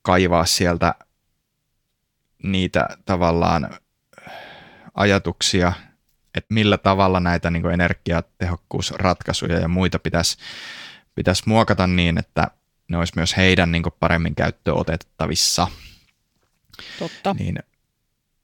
kaivaa 0.01 0.45
sieltä 0.45 0.95
niitä 2.43 2.87
tavallaan 3.05 3.69
ajatuksia 4.93 5.73
että 6.35 6.53
millä 6.53 6.77
tavalla 6.77 7.19
näitä 7.19 7.49
niin 7.49 7.71
energiatehokkuusratkaisuja 7.71 9.59
ja 9.59 9.67
muita 9.67 9.99
pitäisi, 9.99 10.37
pitäisi 11.15 11.43
muokata 11.45 11.87
niin, 11.87 12.17
että 12.17 12.47
ne 12.87 12.97
olisi 12.97 13.13
myös 13.15 13.37
heidän 13.37 13.71
niin 13.71 13.83
paremmin 13.99 14.35
käyttöön 14.35 14.77
otettavissa. 14.77 15.67
Totta. 16.99 17.35
Niin 17.39 17.59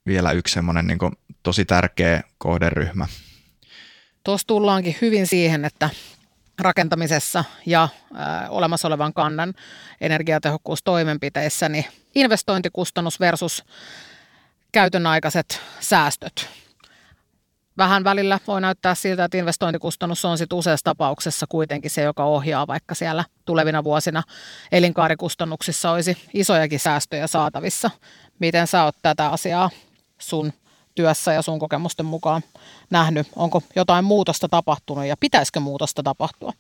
vielä 0.06 0.32
yksi 0.32 0.54
semmoinen 0.54 0.88
niin 0.88 1.00
tosi 1.44 1.66
tärkeä 1.66 2.24
kohderyhmä. 2.38 3.08
Tuossa 4.24 4.48
tullaankin 4.48 4.96
hyvin 5.02 5.28
siihen, 5.28 5.66
että 5.66 5.90
rakentamisessa 6.60 7.44
ja 7.66 7.84
äh, 7.84 7.90
olemassa 8.50 8.88
olevan 8.88 9.14
kannan 9.14 9.54
energiatehokkuustoimenpiteissä, 10.02 11.70
niin 11.70 11.86
investointikustannus 12.16 13.20
versus 13.20 13.64
käytön 14.72 15.08
aikaiset 15.08 15.62
säästöt 15.80 16.65
vähän 17.78 18.04
välillä 18.04 18.40
voi 18.48 18.62
näyttää 18.62 18.96
siltä, 18.96 19.26
että 19.26 19.38
investointikustannus 19.38 20.26
on 20.26 20.38
sitten 20.38 20.58
useassa 20.58 20.84
tapauksessa 20.84 21.46
kuitenkin 21.50 21.92
se, 21.92 22.02
joka 22.02 22.24
ohjaa, 22.24 22.68
vaikka 22.68 22.96
siellä 22.96 23.26
tulevina 23.46 23.84
vuosina 23.84 24.24
elinkaarikustannuksissa 24.72 25.92
olisi 25.92 26.18
isojakin 26.34 26.80
säästöjä 26.80 27.28
saatavissa. 27.28 27.92
Miten 28.40 28.68
sä 28.68 28.84
oot 28.84 28.96
tätä 29.02 29.30
asiaa 29.30 29.70
sun 30.18 30.54
työssä 30.96 31.34
ja 31.34 31.42
sun 31.42 31.60
kokemusten 31.60 32.06
mukaan 32.06 32.42
nähnyt? 32.90 33.28
Onko 33.36 33.62
jotain 33.76 34.06
muutosta 34.06 34.50
tapahtunut 34.50 35.06
ja 35.06 35.18
pitäisikö 35.20 35.60
muutosta 35.60 36.04
tapahtua? 36.04 36.54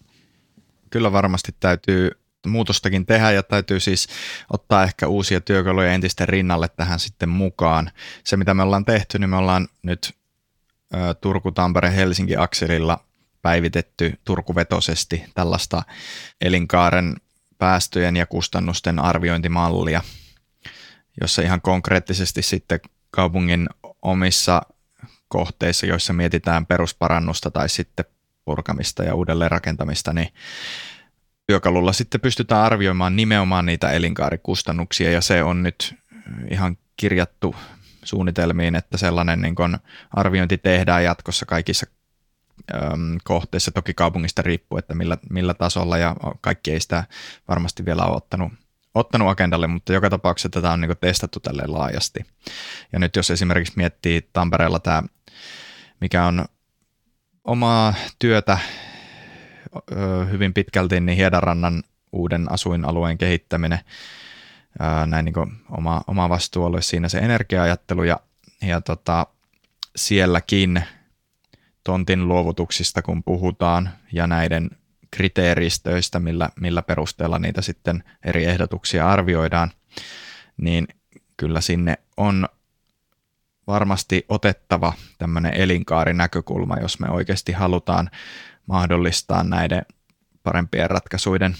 Kyllä 0.89 1.12
varmasti 1.12 1.56
täytyy 1.60 2.12
muutostakin 2.47 3.06
tehdä 3.06 3.32
ja 3.32 3.43
täytyy 3.43 3.80
siis 3.80 4.08
ottaa 4.54 4.84
ehkä 4.84 5.08
uusia 5.08 5.41
työkaluja 5.41 5.91
entisten 5.91 6.30
rinnalle 6.30 6.69
tähän 6.69 6.99
sitten 6.99 7.30
mukaan. 7.30 7.91
Se 8.23 8.38
mitä 8.38 8.54
me 8.54 8.63
ollaan 8.63 8.86
tehty, 8.86 9.19
niin 9.19 9.30
me 9.30 9.36
ollaan 9.36 9.67
nyt 9.84 10.15
Turku-Tampere-Helsinki-akselilla 11.21 13.00
päivitetty 13.41 14.13
turkuvetosesti 14.24 15.24
tällaista 15.36 15.84
elinkaaren 16.41 17.15
päästöjen 17.58 18.15
ja 18.15 18.26
kustannusten 18.26 19.00
arviointimallia, 19.00 20.02
jossa 21.21 21.41
ihan 21.41 21.62
konkreettisesti 21.62 22.41
sitten 22.41 22.80
kaupungin 23.12 23.69
omissa 24.02 24.62
kohteissa, 25.28 25.86
joissa 25.86 26.13
mietitään 26.13 26.65
perusparannusta 26.65 27.52
tai 27.52 27.69
sitten 27.69 28.06
purkamista 28.45 29.04
ja 29.04 29.15
uudelleenrakentamista, 29.15 30.13
niin 30.13 30.34
työkalulla 31.48 31.93
sitten 31.93 32.21
pystytään 32.21 32.63
arvioimaan 32.63 33.15
nimenomaan 33.15 33.65
niitä 33.65 33.91
elinkaarikustannuksia 33.91 35.12
ja 35.12 35.21
se 35.21 35.43
on 35.43 35.63
nyt 35.63 35.95
ihan 36.52 36.78
kirjattu 36.98 37.56
suunnitelmiin, 38.06 38.76
että 38.76 38.98
sellainen 38.98 39.41
niin 39.41 39.56
kun 39.56 39.78
arviointi 40.12 40.58
tehdään 40.58 41.04
jatkossa 41.04 41.46
kaikissa 41.46 41.86
äm, 42.76 43.18
kohteissa, 43.24 43.72
toki 43.72 43.94
kaupungista 43.94 44.41
riippuu, 44.41 44.78
että 44.78 44.94
millä, 44.96 45.18
millä 45.30 45.54
tasolla 45.54 45.98
ja 45.98 46.15
kaikki 46.41 46.72
ei 46.72 46.80
sitä 46.80 47.04
varmasti 47.48 47.86
vielä 47.86 48.04
ole 48.04 48.15
ottanut, 48.15 48.54
ottanut 48.96 49.30
agendalle, 49.30 49.68
mutta 49.68 49.94
joka 49.94 50.10
tapauksessa 50.10 50.50
tätä 50.50 50.72
on 50.72 50.82
niin 50.82 50.98
testattu 51.02 51.39
tälleen 51.39 51.74
laajasti. 51.74 52.26
Ja 52.94 53.00
nyt 53.00 53.15
jos 53.15 53.32
esimerkiksi 53.32 53.74
miettii 53.76 54.30
Tampereella 54.34 54.80
tämä, 54.80 55.04
mikä 56.02 56.26
on 56.26 56.46
omaa 57.44 57.94
työtä 58.20 58.58
hyvin 60.32 60.54
pitkälti, 60.54 61.00
niin 61.00 61.18
Hiedarannan 61.18 61.84
uuden 62.12 62.52
asuinalueen 62.52 63.18
kehittäminen, 63.18 63.80
näin 65.08 65.26
niin 65.26 65.62
oma, 65.72 66.02
oma 66.08 66.30
vastuu 66.30 66.66
olisi 66.66 66.90
siinä 66.90 67.10
se 67.10 67.18
energiaajattelu 67.18 68.04
ja, 68.04 68.20
ja 68.62 68.82
tota, 68.82 69.28
sielläkin 69.96 70.84
tontin 71.84 72.28
luovutuksista, 72.28 73.02
kun 73.02 73.24
puhutaan, 73.24 73.90
ja 74.12 74.28
näiden 74.28 74.70
kriteeristöistä, 75.12 76.20
millä, 76.20 76.50
millä 76.60 76.82
perusteella 76.82 77.40
niitä 77.40 77.62
sitten 77.62 78.04
eri 78.26 78.46
ehdotuksia 78.46 79.10
arvioidaan, 79.10 79.72
niin 80.58 80.88
kyllä 81.38 81.62
sinne 81.62 81.98
on 82.18 82.48
varmasti 83.68 84.26
otettava 84.30 84.94
tämmöinen 85.18 85.54
elinkaarinäkökulma, 85.54 86.78
jos 86.78 87.00
me 87.00 87.10
oikeasti 87.10 87.52
halutaan 87.52 88.10
mahdollistaa 88.68 89.44
näiden 89.44 89.86
parempien 90.44 90.90
ratkaisuiden, 90.90 91.56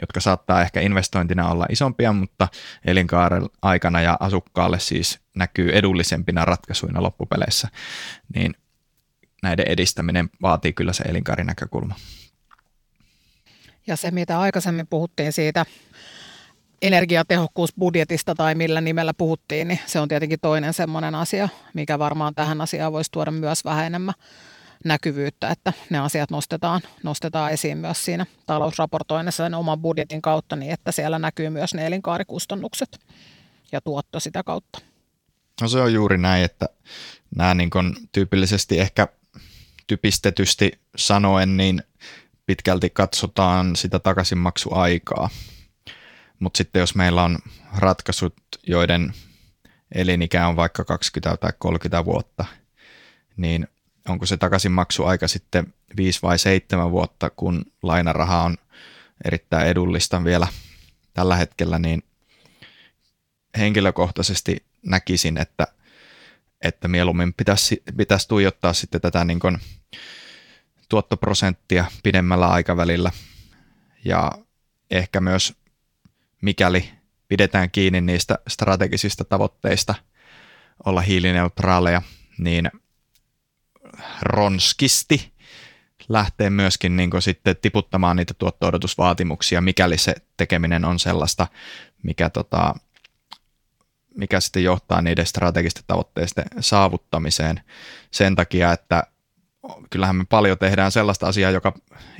jotka 0.00 0.20
saattaa 0.20 0.62
ehkä 0.62 0.80
investointina 0.80 1.50
olla 1.50 1.66
isompia, 1.70 2.12
mutta 2.12 2.48
elinkaaren 2.84 3.46
aikana 3.62 4.00
ja 4.00 4.16
asukkaalle 4.20 4.78
siis 4.80 5.18
näkyy 5.36 5.70
edullisempina 5.72 6.44
ratkaisuina 6.44 7.02
loppupeleissä, 7.02 7.68
niin 8.34 8.54
näiden 9.42 9.68
edistäminen 9.68 10.30
vaatii 10.42 10.72
kyllä 10.72 10.92
se 10.92 11.04
elinkaarinäkökulma. 11.04 11.94
Ja 13.86 13.96
se, 13.96 14.10
mitä 14.10 14.40
aikaisemmin 14.40 14.86
puhuttiin 14.86 15.32
siitä 15.32 15.66
energiatehokkuusbudjetista 16.82 18.34
tai 18.34 18.54
millä 18.54 18.80
nimellä 18.80 19.14
puhuttiin, 19.14 19.68
niin 19.68 19.80
se 19.86 20.00
on 20.00 20.08
tietenkin 20.08 20.40
toinen 20.40 20.74
semmoinen 20.74 21.14
asia, 21.14 21.48
mikä 21.74 21.98
varmaan 21.98 22.34
tähän 22.34 22.60
asiaan 22.60 22.92
voisi 22.92 23.10
tuoda 23.10 23.30
myös 23.30 23.64
vähän 23.64 23.86
enemmän 23.86 24.14
näkyvyyttä, 24.84 25.50
että 25.50 25.72
ne 25.90 25.98
asiat 25.98 26.30
nostetaan, 26.30 26.80
nostetaan 27.02 27.52
esiin 27.52 27.78
myös 27.78 28.04
siinä 28.04 28.26
talousraportoinnissa 28.46 29.44
sen 29.44 29.54
oman 29.54 29.80
budjetin 29.80 30.22
kautta 30.22 30.56
niin, 30.56 30.72
että 30.72 30.92
siellä 30.92 31.18
näkyy 31.18 31.50
myös 31.50 31.74
ne 31.74 31.86
elinkaarikustannukset 31.86 33.00
ja 33.72 33.80
tuotto 33.80 34.20
sitä 34.20 34.42
kautta. 34.42 34.78
No 35.60 35.68
se 35.68 35.80
on 35.80 35.92
juuri 35.92 36.18
näin, 36.18 36.44
että 36.44 36.68
nämä 37.36 37.54
niin 37.54 37.70
tyypillisesti 38.12 38.78
ehkä 38.78 39.08
typistetysti 39.86 40.72
sanoen, 40.96 41.56
niin 41.56 41.82
pitkälti 42.46 42.90
katsotaan 42.90 43.76
sitä 43.76 43.98
takaisinmaksuaikaa. 43.98 45.30
Mutta 46.38 46.58
sitten 46.58 46.80
jos 46.80 46.94
meillä 46.94 47.22
on 47.22 47.38
ratkaisut, 47.76 48.34
joiden 48.66 49.12
elinikä 49.94 50.48
on 50.48 50.56
vaikka 50.56 50.84
20 50.84 51.36
tai 51.36 51.52
30 51.58 52.04
vuotta, 52.04 52.44
niin 53.36 53.68
onko 54.08 54.26
se 54.26 54.36
takaisinmaksuaika 54.36 55.28
sitten 55.28 55.74
5 55.96 56.22
vai 56.22 56.38
7 56.38 56.90
vuotta, 56.90 57.30
kun 57.30 57.64
lainaraha 57.82 58.42
on 58.42 58.56
erittäin 59.24 59.66
edullista 59.66 60.24
vielä 60.24 60.46
tällä 61.14 61.36
hetkellä, 61.36 61.78
niin 61.78 62.02
henkilökohtaisesti 63.58 64.66
näkisin, 64.86 65.38
että, 65.38 65.66
että 66.60 66.88
mieluummin 66.88 67.34
pitäisi, 67.34 67.82
pitäisi 67.96 68.28
tuijottaa 68.28 68.72
sitten 68.72 69.00
tätä 69.00 69.24
niin 69.24 69.40
kuin 69.40 69.58
tuottoprosenttia 70.88 71.84
pidemmällä 72.02 72.46
aikavälillä. 72.48 73.10
Ja 74.04 74.32
ehkä 74.90 75.20
myös 75.20 75.54
mikäli 76.42 76.90
pidetään 77.28 77.70
kiinni 77.70 78.00
niistä 78.00 78.38
strategisista 78.48 79.24
tavoitteista 79.24 79.94
olla 80.84 81.00
hiilineutraaleja, 81.00 82.02
niin 82.38 82.70
ronskisti 84.22 85.32
lähtee 86.08 86.50
myöskin 86.50 86.96
niin 86.96 87.10
sitten 87.20 87.56
tiputtamaan 87.56 88.16
niitä 88.16 88.34
tuotto-odotusvaatimuksia, 88.34 89.60
mikäli 89.60 89.98
se 89.98 90.14
tekeminen 90.36 90.84
on 90.84 90.98
sellaista, 90.98 91.46
mikä, 92.02 92.30
tota, 92.30 92.74
mikä 94.16 94.40
sitten 94.40 94.64
johtaa 94.64 95.02
niiden 95.02 95.26
strategisten 95.26 95.84
tavoitteisten 95.86 96.44
saavuttamiseen 96.60 97.60
sen 98.10 98.36
takia, 98.36 98.72
että 98.72 99.02
kyllähän 99.90 100.16
me 100.16 100.24
paljon 100.28 100.58
tehdään 100.58 100.92
sellaista 100.92 101.26
asiaa, 101.26 101.50
joka 101.50 101.72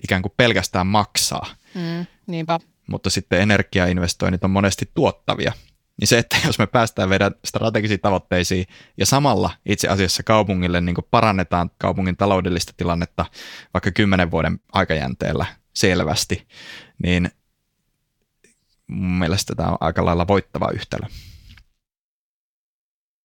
ikään 0.04 0.22
kuin 0.22 0.32
pelkästään 0.36 0.86
maksaa. 0.86 1.46
Mm, 1.74 2.06
niinpä. 2.26 2.60
Mutta 2.86 3.10
sitten 3.10 3.40
energiainvestoinnit 3.40 4.44
on 4.44 4.50
monesti 4.50 4.90
tuottavia. 4.94 5.52
Niin 6.00 6.08
se, 6.08 6.18
että 6.18 6.36
jos 6.46 6.58
me 6.58 6.66
päästään 6.66 7.08
meidän 7.08 7.34
strategisiin 7.44 8.00
tavoitteisiin 8.00 8.66
ja 8.96 9.06
samalla 9.06 9.50
itse 9.66 9.88
asiassa 9.88 10.22
kaupungille 10.22 10.80
niin 10.80 10.96
parannetaan 11.10 11.70
kaupungin 11.78 12.16
taloudellista 12.16 12.72
tilannetta 12.76 13.24
vaikka 13.74 13.90
kymmenen 13.90 14.30
vuoden 14.30 14.60
aikajänteellä 14.72 15.46
selvästi, 15.74 16.48
niin 17.02 17.30
mun 18.86 19.18
mielestä 19.18 19.54
tämä 19.54 19.68
on 19.68 19.76
aika 19.80 20.04
lailla 20.04 20.26
voittava 20.26 20.70
yhtälö. 20.74 21.06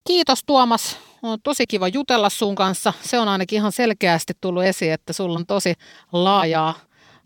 Kiitos 0.07 0.43
Tuomas. 0.43 0.97
On 1.21 1.41
tosi 1.41 1.67
kiva 1.67 1.87
jutella 1.87 2.29
sun 2.29 2.55
kanssa. 2.55 2.93
Se 3.01 3.19
on 3.19 3.27
ainakin 3.27 3.57
ihan 3.57 3.71
selkeästi 3.71 4.33
tullut 4.41 4.63
esiin, 4.63 4.93
että 4.93 5.13
sulla 5.13 5.39
on 5.39 5.45
tosi 5.45 5.73
laajaa 6.11 6.79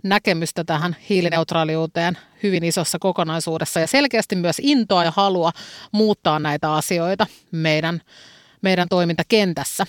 näkemystä 0.04 0.64
tähän 0.64 0.96
hiilineutraaliuteen 1.10 2.18
hyvin 2.44 2.64
isossa 2.64 3.00
kokonaisuudessa 3.00 3.80
ja 3.80 3.88
selkeästi 3.88 4.36
myös 4.36 4.58
intoa 4.62 5.04
ja 5.04 5.12
halua 5.16 5.52
muuttaa 5.92 6.40
näitä 6.40 6.74
asioita 6.74 7.28
meidän, 7.52 8.02
meidän 8.62 8.88
toimintakentässä. 8.90 9.86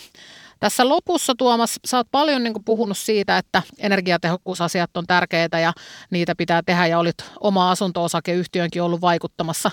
Tässä 0.60 0.88
lopussa 0.88 1.34
Tuomas, 1.38 1.80
sä 1.86 1.96
oot 1.96 2.06
paljon 2.10 2.44
niin 2.44 2.64
puhunut 2.64 2.98
siitä, 2.98 3.38
että 3.38 3.62
energiatehokkuusasiat 3.78 4.96
on 4.96 5.06
tärkeitä 5.06 5.58
ja 5.58 5.72
niitä 6.10 6.34
pitää 6.34 6.62
tehdä 6.66 6.86
ja 6.86 6.98
olit 6.98 7.16
oma 7.40 7.70
asunto-osakeyhtiönkin 7.70 8.82
ollut 8.82 9.00
vaikuttamassa 9.00 9.70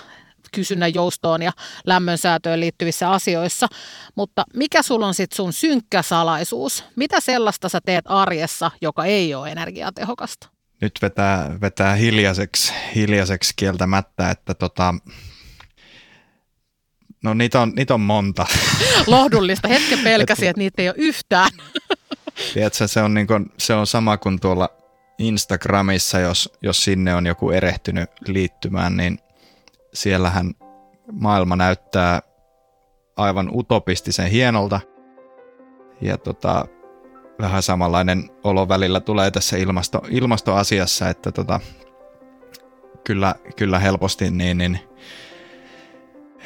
kysynnän 0.52 0.94
joustoon 0.94 1.42
ja 1.42 1.52
lämmönsäätöön 1.86 2.60
liittyvissä 2.60 3.10
asioissa. 3.10 3.66
Mutta 4.14 4.44
mikä 4.54 4.82
sulla 4.82 5.06
on 5.06 5.14
sitten 5.14 5.36
sun 5.36 5.52
synkkä 5.52 6.02
salaisuus? 6.02 6.84
Mitä 6.96 7.20
sellaista 7.20 7.68
sä 7.68 7.80
teet 7.84 8.04
arjessa, 8.08 8.70
joka 8.80 9.04
ei 9.04 9.34
ole 9.34 9.50
energiatehokasta? 9.50 10.48
Nyt 10.80 10.92
vetää, 11.02 11.60
vetää 11.60 11.94
hiljaiseksi, 11.94 12.72
hiljaiseksi 12.94 13.52
kieltämättä, 13.56 14.30
että 14.30 14.54
tota, 14.54 14.94
No 17.24 17.34
niitä 17.34 17.60
on, 17.60 17.72
niitä 17.76 17.94
on 17.94 18.00
monta. 18.00 18.46
Lohdullista. 19.06 19.68
Hetken 19.68 19.98
pelkäsi, 19.98 20.46
että 20.46 20.58
niitä 20.58 20.82
ei 20.82 20.88
ole 20.88 20.96
yhtään. 20.98 21.50
Tiedätkö, 22.54 22.88
se 22.88 23.02
on, 23.02 23.14
niin 23.14 23.26
kuin, 23.26 23.52
se 23.58 23.74
on 23.74 23.86
sama 23.86 24.16
kuin 24.16 24.40
tuolla 24.40 24.68
Instagramissa, 25.18 26.18
jos, 26.18 26.52
jos 26.62 26.84
sinne 26.84 27.14
on 27.14 27.26
joku 27.26 27.50
erehtynyt 27.50 28.10
liittymään, 28.26 28.96
niin 28.96 29.18
siellähän 29.96 30.54
maailma 31.12 31.56
näyttää 31.56 32.22
aivan 33.16 33.50
utopistisen 33.52 34.30
hienolta. 34.30 34.80
Ja 36.00 36.18
tota, 36.18 36.66
vähän 37.40 37.62
samanlainen 37.62 38.30
olo 38.44 38.68
välillä 38.68 39.00
tulee 39.00 39.30
tässä 39.30 39.56
ilmasto, 39.56 40.02
ilmastoasiassa, 40.10 41.08
että 41.08 41.32
tota, 41.32 41.60
kyllä, 43.04 43.34
kyllä 43.56 43.78
helposti 43.78 44.30
niin, 44.30 44.58
niin 44.58 44.78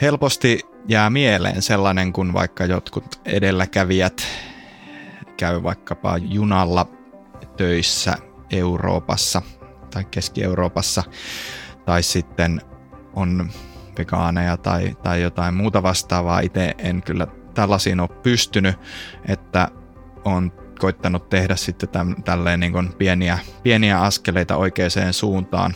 helposti 0.00 0.60
jää 0.88 1.10
mieleen 1.10 1.62
sellainen, 1.62 2.12
kun 2.12 2.32
vaikka 2.32 2.64
jotkut 2.64 3.20
edelläkävijät 3.24 4.26
käy 5.36 5.62
vaikkapa 5.62 6.18
junalla 6.18 6.86
töissä 7.56 8.14
Euroopassa 8.50 9.42
tai 9.90 10.04
Keski-Euroopassa, 10.04 11.02
tai 11.84 12.02
sitten 12.02 12.60
on 13.14 13.50
vegaaneja 13.98 14.56
tai, 14.56 14.96
tai 15.02 15.22
jotain 15.22 15.54
muuta 15.54 15.82
vastaavaa. 15.82 16.40
Itse 16.40 16.74
en 16.78 17.02
kyllä 17.02 17.26
tällaisiin 17.54 18.00
ole 18.00 18.08
pystynyt, 18.08 18.76
että 19.28 19.68
on 20.24 20.52
koittanut 20.78 21.28
tehdä 21.28 21.56
sitten 21.56 21.88
täm, 21.88 22.22
tälleen 22.22 22.60
niin 22.60 22.72
kuin 22.72 22.92
pieniä, 22.92 23.38
pieniä 23.62 24.00
askeleita 24.00 24.56
oikeaan 24.56 24.90
suuntaan, 25.12 25.74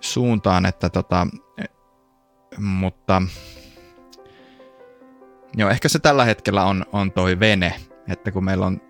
suuntaan 0.00 0.66
että 0.66 0.90
tota, 0.90 1.26
mutta 2.58 3.22
joo, 5.56 5.70
ehkä 5.70 5.88
se 5.88 5.98
tällä 5.98 6.24
hetkellä 6.24 6.64
on, 6.64 6.84
on 6.92 7.12
toi 7.12 7.40
vene, 7.40 7.74
että 8.08 8.30
kun 8.30 8.44
meillä 8.44 8.66
on 8.66 8.80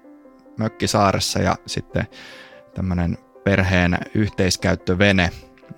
mökki 0.58 0.86
saaressa 0.86 1.38
ja 1.38 1.56
sitten 1.66 2.06
tämmöinen 2.74 3.18
perheen 3.44 3.98
yhteiskäyttövene, 4.14 5.30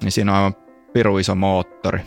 niin 0.02 0.12
siinä 0.12 0.32
on 0.32 0.36
aivan 0.36 0.67
piru 0.98 1.18
iso 1.18 1.34
moottori. 1.34 2.00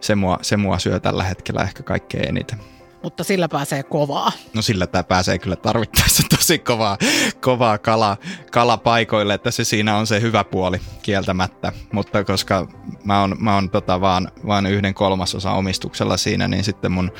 Se 0.00 0.14
mua, 0.14 0.38
se 0.42 0.56
mua 0.56 0.78
syö 0.78 1.00
tällä 1.00 1.24
hetkellä 1.24 1.62
ehkä 1.62 1.82
kaikkein 1.82 2.28
eniten 2.28 2.58
mutta 3.02 3.24
sillä 3.24 3.48
pääsee 3.48 3.82
kovaa. 3.82 4.32
No 4.54 4.62
sillä 4.62 4.86
tämä 4.86 5.02
pääsee 5.02 5.38
kyllä 5.38 5.56
tarvittaessa 5.56 6.22
tosi 6.36 6.58
kovaa, 6.58 6.98
kovaa 7.40 7.78
kala, 7.78 8.16
kalapaikoille, 8.50 9.34
että 9.34 9.50
se 9.50 9.64
siinä 9.64 9.96
on 9.96 10.06
se 10.06 10.20
hyvä 10.20 10.44
puoli 10.44 10.80
kieltämättä. 11.02 11.72
Mutta 11.92 12.24
koska 12.24 12.68
mä 13.04 13.20
oon, 13.20 13.36
mä 13.38 13.54
oon 13.54 13.70
tota 13.70 14.00
vaan, 14.00 14.28
vaan 14.46 14.66
yhden 14.66 14.94
kolmasosa 14.94 15.50
omistuksella 15.52 16.16
siinä, 16.16 16.48
niin 16.48 16.64
sitten 16.64 16.92
mun 16.92 17.12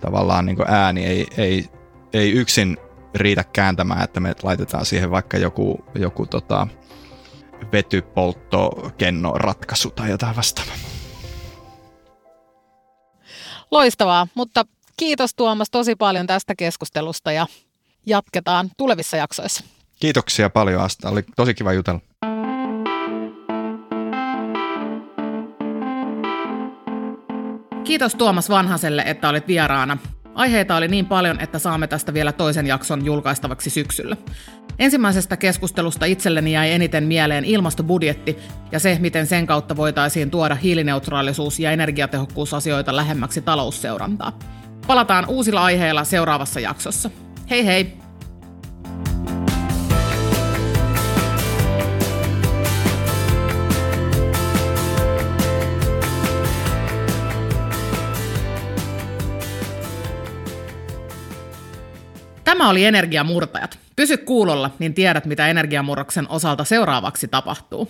tavallaan 0.00 0.46
niin 0.46 0.56
ääni 0.66 1.04
ei, 1.04 1.26
ei, 1.36 1.68
ei 2.12 2.32
yksin 2.32 2.76
riitä 3.14 3.44
kääntämään, 3.44 4.04
että 4.04 4.20
me 4.20 4.34
laitetaan 4.42 4.86
siihen 4.86 5.10
vaikka 5.10 5.38
joku, 5.38 5.84
joku 5.94 6.26
tota, 6.26 6.66
vetypolttokenno 7.72 9.32
ratkaisu 9.32 9.90
tai 9.90 10.10
jotain 10.10 10.36
vastaavaa. 10.36 10.74
Loistavaa, 13.70 14.26
mutta 14.34 14.64
Kiitos 14.96 15.34
Tuomas 15.34 15.70
tosi 15.70 15.96
paljon 15.96 16.26
tästä 16.26 16.54
keskustelusta 16.54 17.32
ja 17.32 17.46
jatketaan 18.06 18.70
tulevissa 18.76 19.16
jaksoissa. 19.16 19.64
Kiitoksia 20.00 20.50
paljon 20.50 20.82
Asta, 20.82 21.08
oli 21.08 21.24
tosi 21.36 21.54
kiva 21.54 21.72
jutella. 21.72 22.00
Kiitos 27.84 28.14
Tuomas 28.14 28.50
Vanhaselle, 28.50 29.02
että 29.06 29.28
olit 29.28 29.46
vieraana. 29.48 29.98
Aiheita 30.34 30.76
oli 30.76 30.88
niin 30.88 31.06
paljon, 31.06 31.40
että 31.40 31.58
saamme 31.58 31.86
tästä 31.86 32.14
vielä 32.14 32.32
toisen 32.32 32.66
jakson 32.66 33.04
julkaistavaksi 33.04 33.70
syksyllä. 33.70 34.16
Ensimmäisestä 34.78 35.36
keskustelusta 35.36 36.06
itselleni 36.06 36.52
jäi 36.52 36.70
eniten 36.70 37.04
mieleen 37.04 37.44
ilmastobudjetti 37.44 38.38
ja 38.72 38.78
se, 38.78 38.98
miten 39.00 39.26
sen 39.26 39.46
kautta 39.46 39.76
voitaisiin 39.76 40.30
tuoda 40.30 40.54
hiilineutraalisuus- 40.54 41.58
ja 41.58 41.70
energiatehokkuusasioita 41.70 42.96
lähemmäksi 42.96 43.42
talousseurantaa. 43.42 44.38
Palataan 44.86 45.28
uusilla 45.28 45.64
aiheilla 45.64 46.04
seuraavassa 46.04 46.60
jaksossa. 46.60 47.10
Hei 47.50 47.66
hei! 47.66 48.01
Tämä 62.52 62.70
oli 62.70 62.84
Energiamurtajat. 62.84 63.78
Pysy 63.96 64.16
kuulolla, 64.16 64.70
niin 64.78 64.94
tiedät, 64.94 65.24
mitä 65.24 65.48
energiamurroksen 65.48 66.26
osalta 66.28 66.64
seuraavaksi 66.64 67.28
tapahtuu. 67.28 67.88